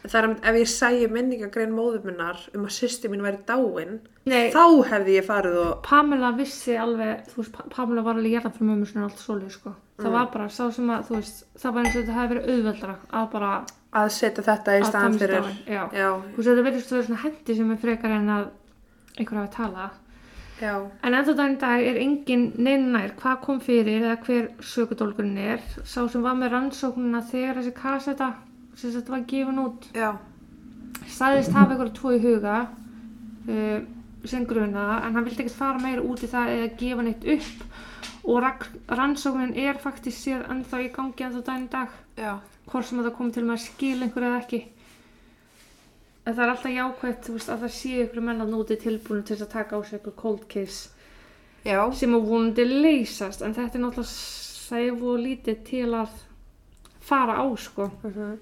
Það 0.08 0.16
er 0.22 0.26
að 0.30 0.46
ef 0.50 0.58
ég 0.62 0.70
sæi 0.72 1.08
minningagrein 1.12 1.74
móður 1.76 2.06
minnar 2.08 2.38
um 2.56 2.64
að 2.68 2.76
sýsti 2.78 3.10
mín 3.12 3.24
væri 3.26 3.42
dáin, 3.50 3.98
Nei. 4.30 4.54
þá 4.56 4.64
hefði 4.88 5.16
ég 5.18 5.26
farið 5.28 5.58
og, 5.66 5.74
Pamela 5.84 6.30
vissi 6.38 6.78
alveg, 6.80 7.26
þú 7.34 7.42
veist, 7.42 7.52
Pa- 7.58 7.66
Pamela 7.74 8.04
var 8.06 8.16
alveg 8.16 8.38
gerðan 8.38 8.54
fyrir 8.56 8.70
mömmu 8.70 8.88
sinni 8.88 9.04
og 9.04 9.10
allt 9.10 9.24
svoleið, 9.26 9.52
sko. 9.58 9.74
Það 10.00 10.16
var 10.16 10.30
bara 10.38 10.48
sá 10.54 10.64
sem 10.78 10.94
að, 10.96 11.12
veist, 11.12 11.44
það 11.60 11.76
var 11.76 11.84
eins 11.90 11.96
og 11.98 12.00
þetta 12.00 12.16
hefði 12.22 12.32
verið 12.38 12.54
auðveldra 12.54 12.96
að 13.20 13.28
bara 13.36 13.52
að 13.98 14.10
setja 14.16 14.46
þetta 14.48 14.78
í 14.78 14.82
að 14.82 14.90
staðan 14.90 15.20
fyrir. 15.22 15.52
Já. 15.68 15.84
Já, 15.94 16.10
Þú 16.34 16.42
veist, 16.42 16.50
þetta 16.50 16.84
þú 16.90 17.04
svona 17.08 17.22
hendi 17.24 17.56
sem 17.60 17.72
er 17.72 17.80
frekar 17.84 18.18
en 18.18 18.34
að 18.38 18.50
einhver 19.18 19.42
hafi 19.42 19.54
talað. 19.58 20.02
já, 20.62 20.74
En 21.04 21.14
ennþá 21.14 21.38
daginn 21.38 21.60
dag 21.62 21.86
er 21.92 22.02
engin 22.02 22.48
neinnær 22.58 23.14
hvað 23.20 23.40
kom 23.46 23.60
fyrir 23.62 24.02
eða 24.02 24.18
hver 24.26 24.52
sökudólkurinn 24.60 25.38
er. 25.38 25.62
Sá 25.84 26.08
sem 26.08 26.22
var 26.22 26.36
með 26.36 26.54
rannsóknuna 26.56 27.22
þegar 27.30 27.62
þessi 27.62 27.74
kaseta 27.78 28.34
sem 28.78 28.94
þetta 28.94 29.14
var 29.14 29.24
gefin 29.30 29.62
út 29.62 29.88
já, 29.98 30.12
sagðist 31.10 31.56
hafa 31.56 31.78
ykkur 31.78 31.94
tvo 31.98 32.14
í 32.14 32.20
huga 32.22 32.58
uh, 33.50 33.80
sem 34.28 34.46
gruna 34.50 35.00
en 35.06 35.16
hann 35.16 35.26
vildi 35.26 35.46
ekkert 35.46 35.58
fara 35.58 35.82
meira 35.82 36.04
út 36.06 36.22
í 36.26 36.30
það 36.30 36.54
eða 36.56 36.68
gefa 36.82 37.06
neitt 37.08 37.26
upp 37.38 38.28
og 38.28 38.68
rannsóknin 39.00 39.56
er 39.58 39.80
faktist 39.82 40.26
sér 40.26 40.46
ennþá 40.52 40.84
í 40.84 40.92
gangi 40.94 41.28
ennþá 41.28 41.44
daginn 41.48 41.70
dag 41.74 41.94
já, 42.20 42.36
hvort 42.68 42.88
sem 42.88 43.00
að 43.00 43.10
það 43.10 43.16
komi 43.18 43.36
til 43.36 43.46
með 43.48 43.56
að 43.58 43.64
skila 43.66 44.06
einhver 44.08 44.28
eða 44.28 44.42
ekki. 44.42 44.60
En 46.28 46.36
það 46.36 46.44
er 46.44 46.52
alltaf 46.52 46.74
jákvæmt 46.76 47.30
veist, 47.32 47.50
að 47.50 47.62
það 47.64 47.74
sé 47.78 47.94
ykkur 48.04 48.26
menn 48.28 48.44
að 48.44 48.52
núti 48.52 48.78
tilbúinu 48.82 49.24
til 49.28 49.38
að 49.40 49.52
taka 49.54 49.78
á 49.78 49.82
sig 49.88 50.02
ykkur 50.02 50.16
cold 50.20 50.48
case 50.52 50.90
já, 51.64 51.80
sem 51.96 52.16
að 52.16 52.28
vonandi 52.28 52.66
leysast 52.68 53.44
en 53.46 53.56
þetta 53.56 53.80
er 53.80 53.84
náttúrulega 53.86 54.12
sæf 54.12 55.06
og 55.08 55.22
lítið 55.24 55.64
til 55.70 55.88
að 55.96 56.20
fara 57.08 57.40
á 57.40 57.46
sko. 57.56 57.88
En 58.04 58.36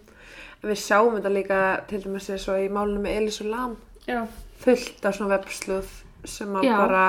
við 0.66 0.82
sjáum 0.82 1.20
þetta 1.20 1.34
líka 1.36 1.62
til 1.90 2.02
dæmis 2.08 2.30
eins 2.34 2.48
og 2.50 2.64
í 2.64 2.70
málunum 2.74 3.06
með 3.06 3.20
Elis 3.22 3.42
og 3.44 3.52
Lam, 3.52 3.76
já, 4.10 4.24
fullt 4.66 5.06
af 5.06 5.18
svona 5.18 5.36
websluð 5.36 5.92
sem 6.26 6.56
að 6.58 6.66
Já. 6.66 6.78
bara 6.82 7.04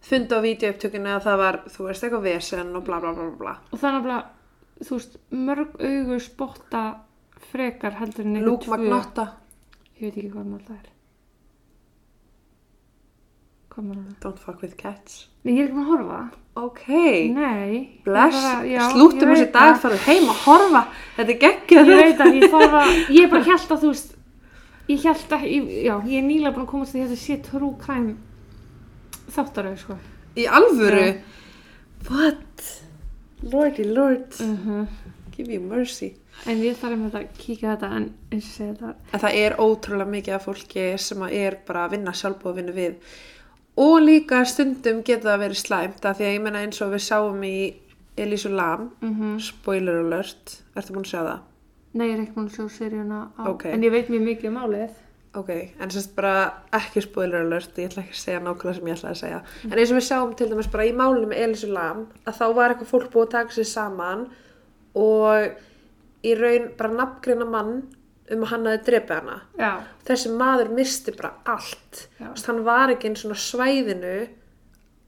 funda 0.00 0.38
á 0.38 0.44
vídeoupptökinu 0.44 1.10
að 1.16 1.24
það 1.26 1.40
var, 1.42 1.58
þú 1.66 1.86
veist, 1.88 2.04
eitthvað 2.06 2.28
vesen 2.28 2.76
og 2.78 2.84
bla 2.86 3.00
bla 3.02 3.10
bla 3.16 3.26
bla 3.26 3.38
bla. 3.40 3.54
og 3.72 3.82
þannig 3.82 4.06
að 4.14 4.28
þú 4.80 4.96
veist, 4.96 5.18
mörg 5.30 5.74
augu 5.80 6.18
spotta 6.24 6.84
frekar 7.50 7.98
heldur 8.00 8.26
en 8.26 8.40
Luke 8.44 8.68
Magnotta, 8.70 9.26
ég 9.98 10.08
veit 10.08 10.16
ekki 10.22 10.30
hvað 10.32 10.46
maður 10.50 10.66
það 10.70 10.78
er 10.80 10.88
hvað 13.70 13.84
maður 13.86 14.00
er 14.02 14.14
don't 14.24 14.40
fuck 14.42 14.62
with 14.64 14.76
cats. 14.80 15.26
Nei, 15.46 15.52
ég 15.54 15.60
er 15.62 15.68
ekki 15.70 15.76
maður 15.78 15.90
að 15.90 15.92
horfa 15.94 16.20
Ok, 16.60 16.80
Nei 17.36 17.76
bless, 18.04 18.40
slúttum 18.90 19.30
þessi 19.30 19.46
dag, 19.54 19.76
farið 19.80 20.02
heim 20.08 20.26
að 20.32 20.40
horfa, 20.44 20.80
þetta 21.16 21.32
er 21.34 21.38
geggjað. 21.44 21.90
Ég 21.92 22.00
veit 22.00 22.24
að 22.24 22.38
ég 22.40 22.50
þarf 22.52 22.74
að, 22.80 22.90
ég 23.14 23.30
bara 23.30 23.46
held 23.46 23.70
að 23.76 23.84
þú 23.84 23.92
veist 23.92 24.16
ég 24.90 25.04
held 25.06 25.34
ekki, 25.36 25.52
ég- 25.54 25.70
já, 25.86 25.94
ég 26.10 26.16
er 26.18 26.26
nýlega 26.26 26.52
búin 26.56 26.66
að 26.66 26.70
komast 26.72 26.96
því 26.96 27.04
að 27.04 27.12
þetta 27.12 27.22
sé 27.22 27.36
trú 27.46 27.68
crime 27.78 28.16
þáttaröð, 29.30 29.76
sko. 29.84 29.96
Í 30.34 30.46
alvöru? 30.50 31.04
What? 32.10 32.66
Lordy 33.42 33.84
lord, 33.84 34.34
Uh 34.40 34.86
give 35.36 35.48
you 35.52 35.60
mercy. 35.62 36.14
En 36.46 36.58
ég 36.60 36.74
þarf 36.76 36.92
einmitt 36.96 37.14
að 37.16 37.28
kíka 37.38 37.70
þetta 37.74 37.88
en 37.96 38.06
eins 38.32 38.44
og 38.48 38.54
segja 38.56 38.72
þetta. 38.74 38.90
En 39.14 39.20
það 39.22 39.36
er 39.40 39.54
ótrúlega 39.62 40.10
mikið 40.14 40.34
af 40.36 40.44
fólki 40.48 40.84
sem 41.00 41.22
að 41.24 41.34
er 41.38 41.56
bara 41.68 41.84
að 41.86 41.94
vinna 41.94 42.12
sjálfbóðvinnu 42.12 42.74
við. 42.76 42.96
Og 43.80 43.94
líka 44.02 44.42
stundum 44.44 45.00
geta 45.06 45.30
það 45.30 45.42
verið 45.44 45.60
slæmt 45.62 46.04
af 46.10 46.18
því 46.18 46.26
að 46.26 46.34
ég 46.34 46.42
menna 46.44 46.64
eins 46.66 46.80
og 46.84 46.92
við 46.92 47.04
sáum 47.06 47.44
í 47.46 47.54
Elísu 48.20 48.50
Lam, 48.52 48.90
Mm 49.00 49.38
spoiler 49.40 50.02
alert, 50.02 50.58
ertu 50.76 50.92
búin 50.92 51.06
að 51.06 51.12
sjá 51.14 51.20
það? 51.24 51.40
Nei, 51.94 52.06
ég 52.08 52.14
er 52.18 52.22
ekki 52.24 52.34
búin 52.36 52.50
að 52.50 52.56
sjá 52.58 52.68
seríuna 52.76 53.20
á, 53.40 53.42
Ok. 53.48 53.64
en 53.72 53.82
ég 53.82 53.90
veit 53.92 54.08
mjög 54.12 54.22
mikið 54.28 54.48
um 54.50 54.58
málið. 54.60 54.90
Ok, 55.38 55.50
en 55.78 55.90
sérst 55.94 56.10
bara 56.16 56.32
ekki 56.74 57.04
spoiler 57.04 57.44
alert, 57.44 57.76
ég 57.78 57.86
ætla 57.86 58.02
ekki 58.02 58.16
að 58.16 58.22
segja 58.24 58.40
nákvæmlega 58.42 58.78
sem 58.80 58.88
ég 58.88 58.96
ætla 58.96 59.10
að 59.12 59.20
segja. 59.20 59.36
En 59.68 59.78
eins 59.78 59.92
og 59.92 59.98
við 60.00 60.06
sjáum 60.08 60.32
til 60.34 60.48
dæmis 60.50 60.70
bara 60.72 60.86
í 60.88 60.94
málunum 60.98 61.30
með 61.30 61.42
Elísu 61.44 61.70
Lam, 61.70 62.00
að 62.26 62.40
þá 62.40 62.46
var 62.56 62.74
eitthvað 62.74 62.90
fólk 62.90 63.12
búið 63.12 63.28
að 63.28 63.34
taka 63.36 63.54
sér 63.54 63.68
saman 63.70 64.24
og 64.98 66.26
í 66.26 66.34
raun 66.34 66.66
bara 66.80 66.98
nafngreina 66.98 67.46
mann 67.46 67.72
um 68.30 68.42
að 68.42 68.52
hann 68.56 68.68
hafi 68.72 68.82
drepið 68.88 69.16
hana. 69.20 69.38
Já. 69.58 69.70
Þessi 70.10 70.34
maður 70.42 70.74
misti 70.74 71.14
bara 71.14 71.32
allt. 71.54 72.02
Já. 72.18 72.26
Þess, 72.26 72.48
hann 72.50 72.60
var 72.66 72.96
ekki 72.96 73.10
einn 73.10 73.18
svona 73.22 73.38
svæðinu 73.38 74.18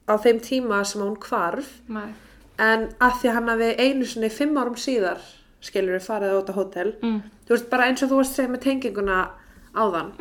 á 0.07 0.15
þeim 0.23 0.41
tíma 0.47 0.81
sem 0.87 1.03
hún 1.03 1.19
hvarf, 1.23 1.77
Nei. 1.91 2.11
en 2.63 2.89
að 3.03 3.21
því 3.21 3.31
að 3.31 3.39
hann 3.41 3.55
hafi 3.57 3.75
einu 3.79 4.07
sinni 4.07 4.31
fimm 4.31 4.55
árum 4.59 4.79
síðar, 4.79 5.23
skilur 5.63 5.99
við, 5.99 6.07
farið 6.07 6.35
á 6.35 6.39
þetta 6.39 6.59
hótel. 6.63 6.91
Mm. 7.03 7.23
Þú 7.47 7.57
veist, 7.57 7.71
bara 7.75 7.91
eins 7.91 8.03
og 8.07 8.11
þú 8.15 8.23
að 8.23 8.29
segja 8.31 8.51
með 8.55 8.69
tenginguna 8.71 9.23
áðan. 9.75 10.13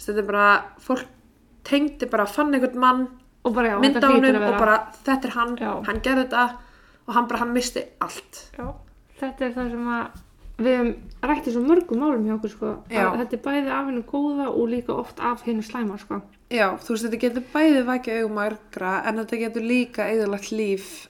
Þetta 0.00 0.18
er 0.18 0.26
bara, 0.28 0.46
fólk 0.80 1.06
tengdi 1.64 2.06
bara, 2.10 2.26
fann 2.26 2.54
einhvern 2.54 2.78
mann, 2.80 3.08
Og 3.44 3.54
bara, 3.54 3.68
já, 3.74 3.78
mynda 3.80 4.00
á 4.00 4.20
vera. 4.20 4.40
og 4.50 4.58
bara, 4.58 4.78
þetta 5.04 5.24
er 5.28 5.30
hann, 5.36 5.56
Já. 5.56 5.70
hann 5.86 6.00
gerði 6.04 6.24
þetta 6.28 6.46
og 7.08 7.14
hann 7.14 7.26
bara, 7.28 7.38
hann 7.40 7.52
misti 7.52 7.84
allt. 8.00 8.50
Já. 8.58 8.74
Þetta 9.20 9.40
er 9.46 9.52
það 9.54 9.70
sem 9.70 9.86
að 9.88 10.06
við 10.60 10.76
hefum 10.76 10.90
rætt 11.30 11.46
í 11.48 11.52
svo 11.54 11.62
mörgum 11.64 11.98
málum 12.00 12.24
hjá 12.26 12.34
okkur, 12.36 12.50
sko. 12.50 12.72
Þetta 12.88 13.32
er 13.32 13.42
bæði 13.44 13.70
af 13.72 13.86
hennu 13.88 14.02
góða 14.04 14.48
og 14.52 14.68
líka 14.68 14.92
oft 14.92 15.20
af 15.20 15.42
hennu 15.46 15.62
slæma, 15.64 15.98
sko. 15.98 16.20
Já, 16.50 16.76
þú 16.76 16.88
veist, 16.96 17.04
þetta 17.06 17.20
getur 17.20 17.44
bæði 17.54 17.84
vakið 17.86 18.18
augum 18.20 18.34
margra 18.34 18.92
en 19.06 19.16
þetta 19.22 19.38
getur 19.44 19.62
líka 19.62 20.08
eðalagt 20.10 20.50
líf 20.52 21.08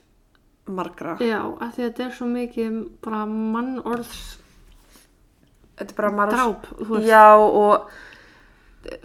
margra. 0.67 1.17
Já, 1.19 1.41
af 1.59 1.75
því 1.75 1.83
að 1.83 1.87
þetta 1.89 2.05
er 2.05 2.11
svo 2.15 2.27
mikið 2.31 2.77
bara 3.03 3.25
mannorðs 3.25 4.37
Þetta 5.81 5.93
er 5.95 5.99
bara 5.99 6.15
marg... 6.15 6.37
dráp. 6.37 6.71
Já, 7.03 7.27
og 7.35 7.91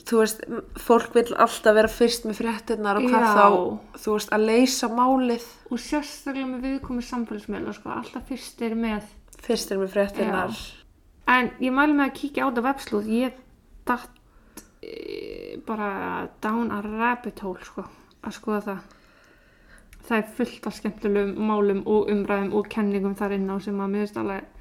þú 0.06 0.20
veist, 0.22 0.42
fólk 0.80 1.12
vil 1.16 1.26
alltaf 1.34 1.76
vera 1.76 1.90
fyrst 1.92 2.24
með 2.28 2.40
fréttinnar 2.40 3.00
og 3.00 3.06
hvað 3.10 3.26
Já. 3.26 3.32
þá, 3.36 4.00
þú 4.04 4.14
veist, 4.14 4.32
að 4.32 4.46
leysa 4.48 4.88
málið 4.92 5.46
Og 5.66 5.82
sérstaklega 5.82 6.48
með 6.48 6.66
viðkomið 6.68 7.08
samfélagsmiðla, 7.10 7.74
sko. 7.76 7.92
Alltaf 7.96 8.28
fyrst 8.30 8.62
er 8.62 8.76
með 8.78 9.08
fyrst 9.46 9.72
er 9.72 9.80
með 9.80 9.92
fréttinnar. 9.94 10.60
En 11.30 11.50
ég 11.62 11.74
mæli 11.74 11.96
með 11.96 12.06
að 12.06 12.16
kíkja 12.20 12.46
á 12.46 12.48
þetta 12.48 12.66
webslúð. 12.68 13.08
Ég 13.10 13.40
datt 13.86 14.20
e, 14.80 15.58
bara 15.66 15.90
down 16.44 16.70
a 16.70 16.80
rabbit 16.84 17.42
hole, 17.42 17.66
sko, 17.66 17.86
að 18.22 18.36
skoða 18.38 18.62
það. 18.68 18.92
Það 20.06 20.18
er 20.20 20.34
fullt 20.38 20.68
af 20.70 20.76
skemmtilegum 20.76 21.48
málum 21.50 21.82
og 21.90 22.12
umræðum 22.12 22.54
og 22.54 22.68
kenningum 22.70 23.16
þar 23.18 23.34
inn 23.40 23.50
á 23.50 23.56
sem 23.58 23.80
að 23.82 23.96
miðurst 23.96 24.20
alveg 24.22 24.52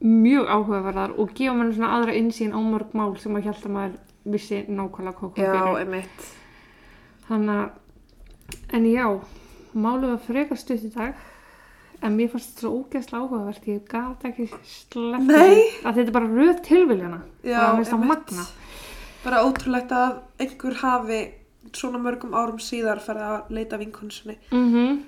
mjög 0.00 0.48
áhugaverðar 0.50 1.14
og 1.20 1.30
gefa 1.36 1.54
mér 1.58 1.74
svona 1.74 1.92
aðra 1.98 2.16
insýn 2.18 2.54
á 2.56 2.60
mörg 2.64 2.96
mál 2.96 3.14
sem 3.20 3.36
að 3.36 3.46
hjálta 3.48 3.70
maður 3.72 3.94
vissi 4.24 4.64
nákvæmlega 4.68 5.20
hvað 5.20 5.38
Já, 5.38 5.52
fyrir. 5.52 5.78
einmitt. 5.84 6.26
Þannig 7.28 7.60
að, 7.60 7.70
en 8.76 8.88
já, 8.90 9.06
málið 9.74 10.10
var 10.14 10.20
frekar 10.26 10.60
stutt 10.60 10.84
í 10.84 10.90
dag, 10.94 11.14
en 12.04 12.16
mér 12.18 12.28
fannst 12.32 12.50
þetta 12.52 12.66
svo 12.66 12.72
ógeðslega 12.82 13.22
áhugavert, 13.22 13.68
ég 13.70 13.86
gata 13.88 14.28
ekki 14.28 14.48
sleppt 14.68 15.30
Nei. 15.30 15.62
að 15.84 16.00
þetta 16.00 16.06
er 16.08 16.16
bara 16.18 16.32
röð 16.34 16.60
tilviljana, 16.66 17.22
Já, 17.44 17.62
magna. 17.96 18.44
Bara 19.24 19.40
ótrúlegt 19.46 19.92
að 19.96 20.18
einhver 20.42 20.76
hafi 20.82 21.20
svona 21.72 21.98
mörgum 22.02 22.34
árum 22.36 22.60
síðar 22.60 23.00
farið 23.00 23.24
að 23.30 23.54
leita 23.56 23.80
vinkonsunni. 23.80 24.36
Mm 24.52 25.04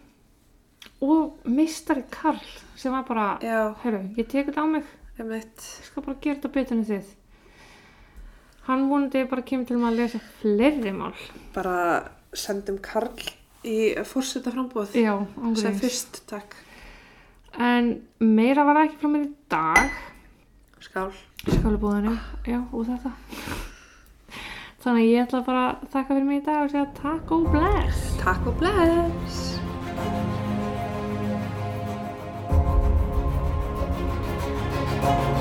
Og 1.05 1.49
mistari 1.53 2.05
Karl 2.11 2.41
sem 2.77 2.95
var 2.95 3.05
bara, 3.09 3.27
heyrðu, 3.83 4.03
ég 4.17 4.29
tek 4.31 4.49
þetta 4.49 4.65
á 4.65 4.69
mig, 4.71 4.87
ég 5.19 5.47
skal 5.85 6.05
bara 6.07 6.17
gera 6.23 6.39
þetta 6.39 6.53
betur 6.55 6.79
en 6.79 6.87
þið. 6.89 7.11
Hann 8.67 8.89
vonandi 8.91 9.27
bara 9.31 9.45
kemur 9.47 9.69
til 9.69 9.77
að 9.79 9.99
lesa 10.01 10.21
fleiri 10.41 10.95
mál. 10.97 11.13
Bara 11.55 11.77
sendum 12.37 12.81
Karl 12.83 13.13
í 13.67 13.93
fórseta 14.09 14.53
frambóð. 14.55 14.97
Já, 14.97 15.15
Sem 15.61 15.77
fyrst, 15.79 16.25
takk. 16.31 16.57
En 17.61 17.95
meira 18.21 18.67
var 18.67 18.83
ekki 18.87 19.01
frá 19.01 19.13
mér 19.13 19.29
í 19.29 19.33
dag. 19.53 20.03
Skál. 20.81 21.13
skálubúðinu, 21.47 22.17
já, 22.49 22.61
og 22.73 22.87
þetta 22.89 23.13
þannig 24.87 25.03
að 25.03 25.11
ég 25.11 25.25
ætla 25.25 25.41
bara 25.47 25.63
að 25.67 25.89
þakka 25.95 26.15
fyrir 26.15 26.29
mig 26.29 26.39
í 26.39 26.45
dag 26.47 26.63
og 26.63 26.71
segja 26.71 26.87
takk 27.01 27.35
og 27.35 27.49
bless 27.51 28.09
Takk 28.23 28.51
og 28.53 28.59
bless. 28.63 30.36
Thank 35.07 35.29
you 35.31 35.36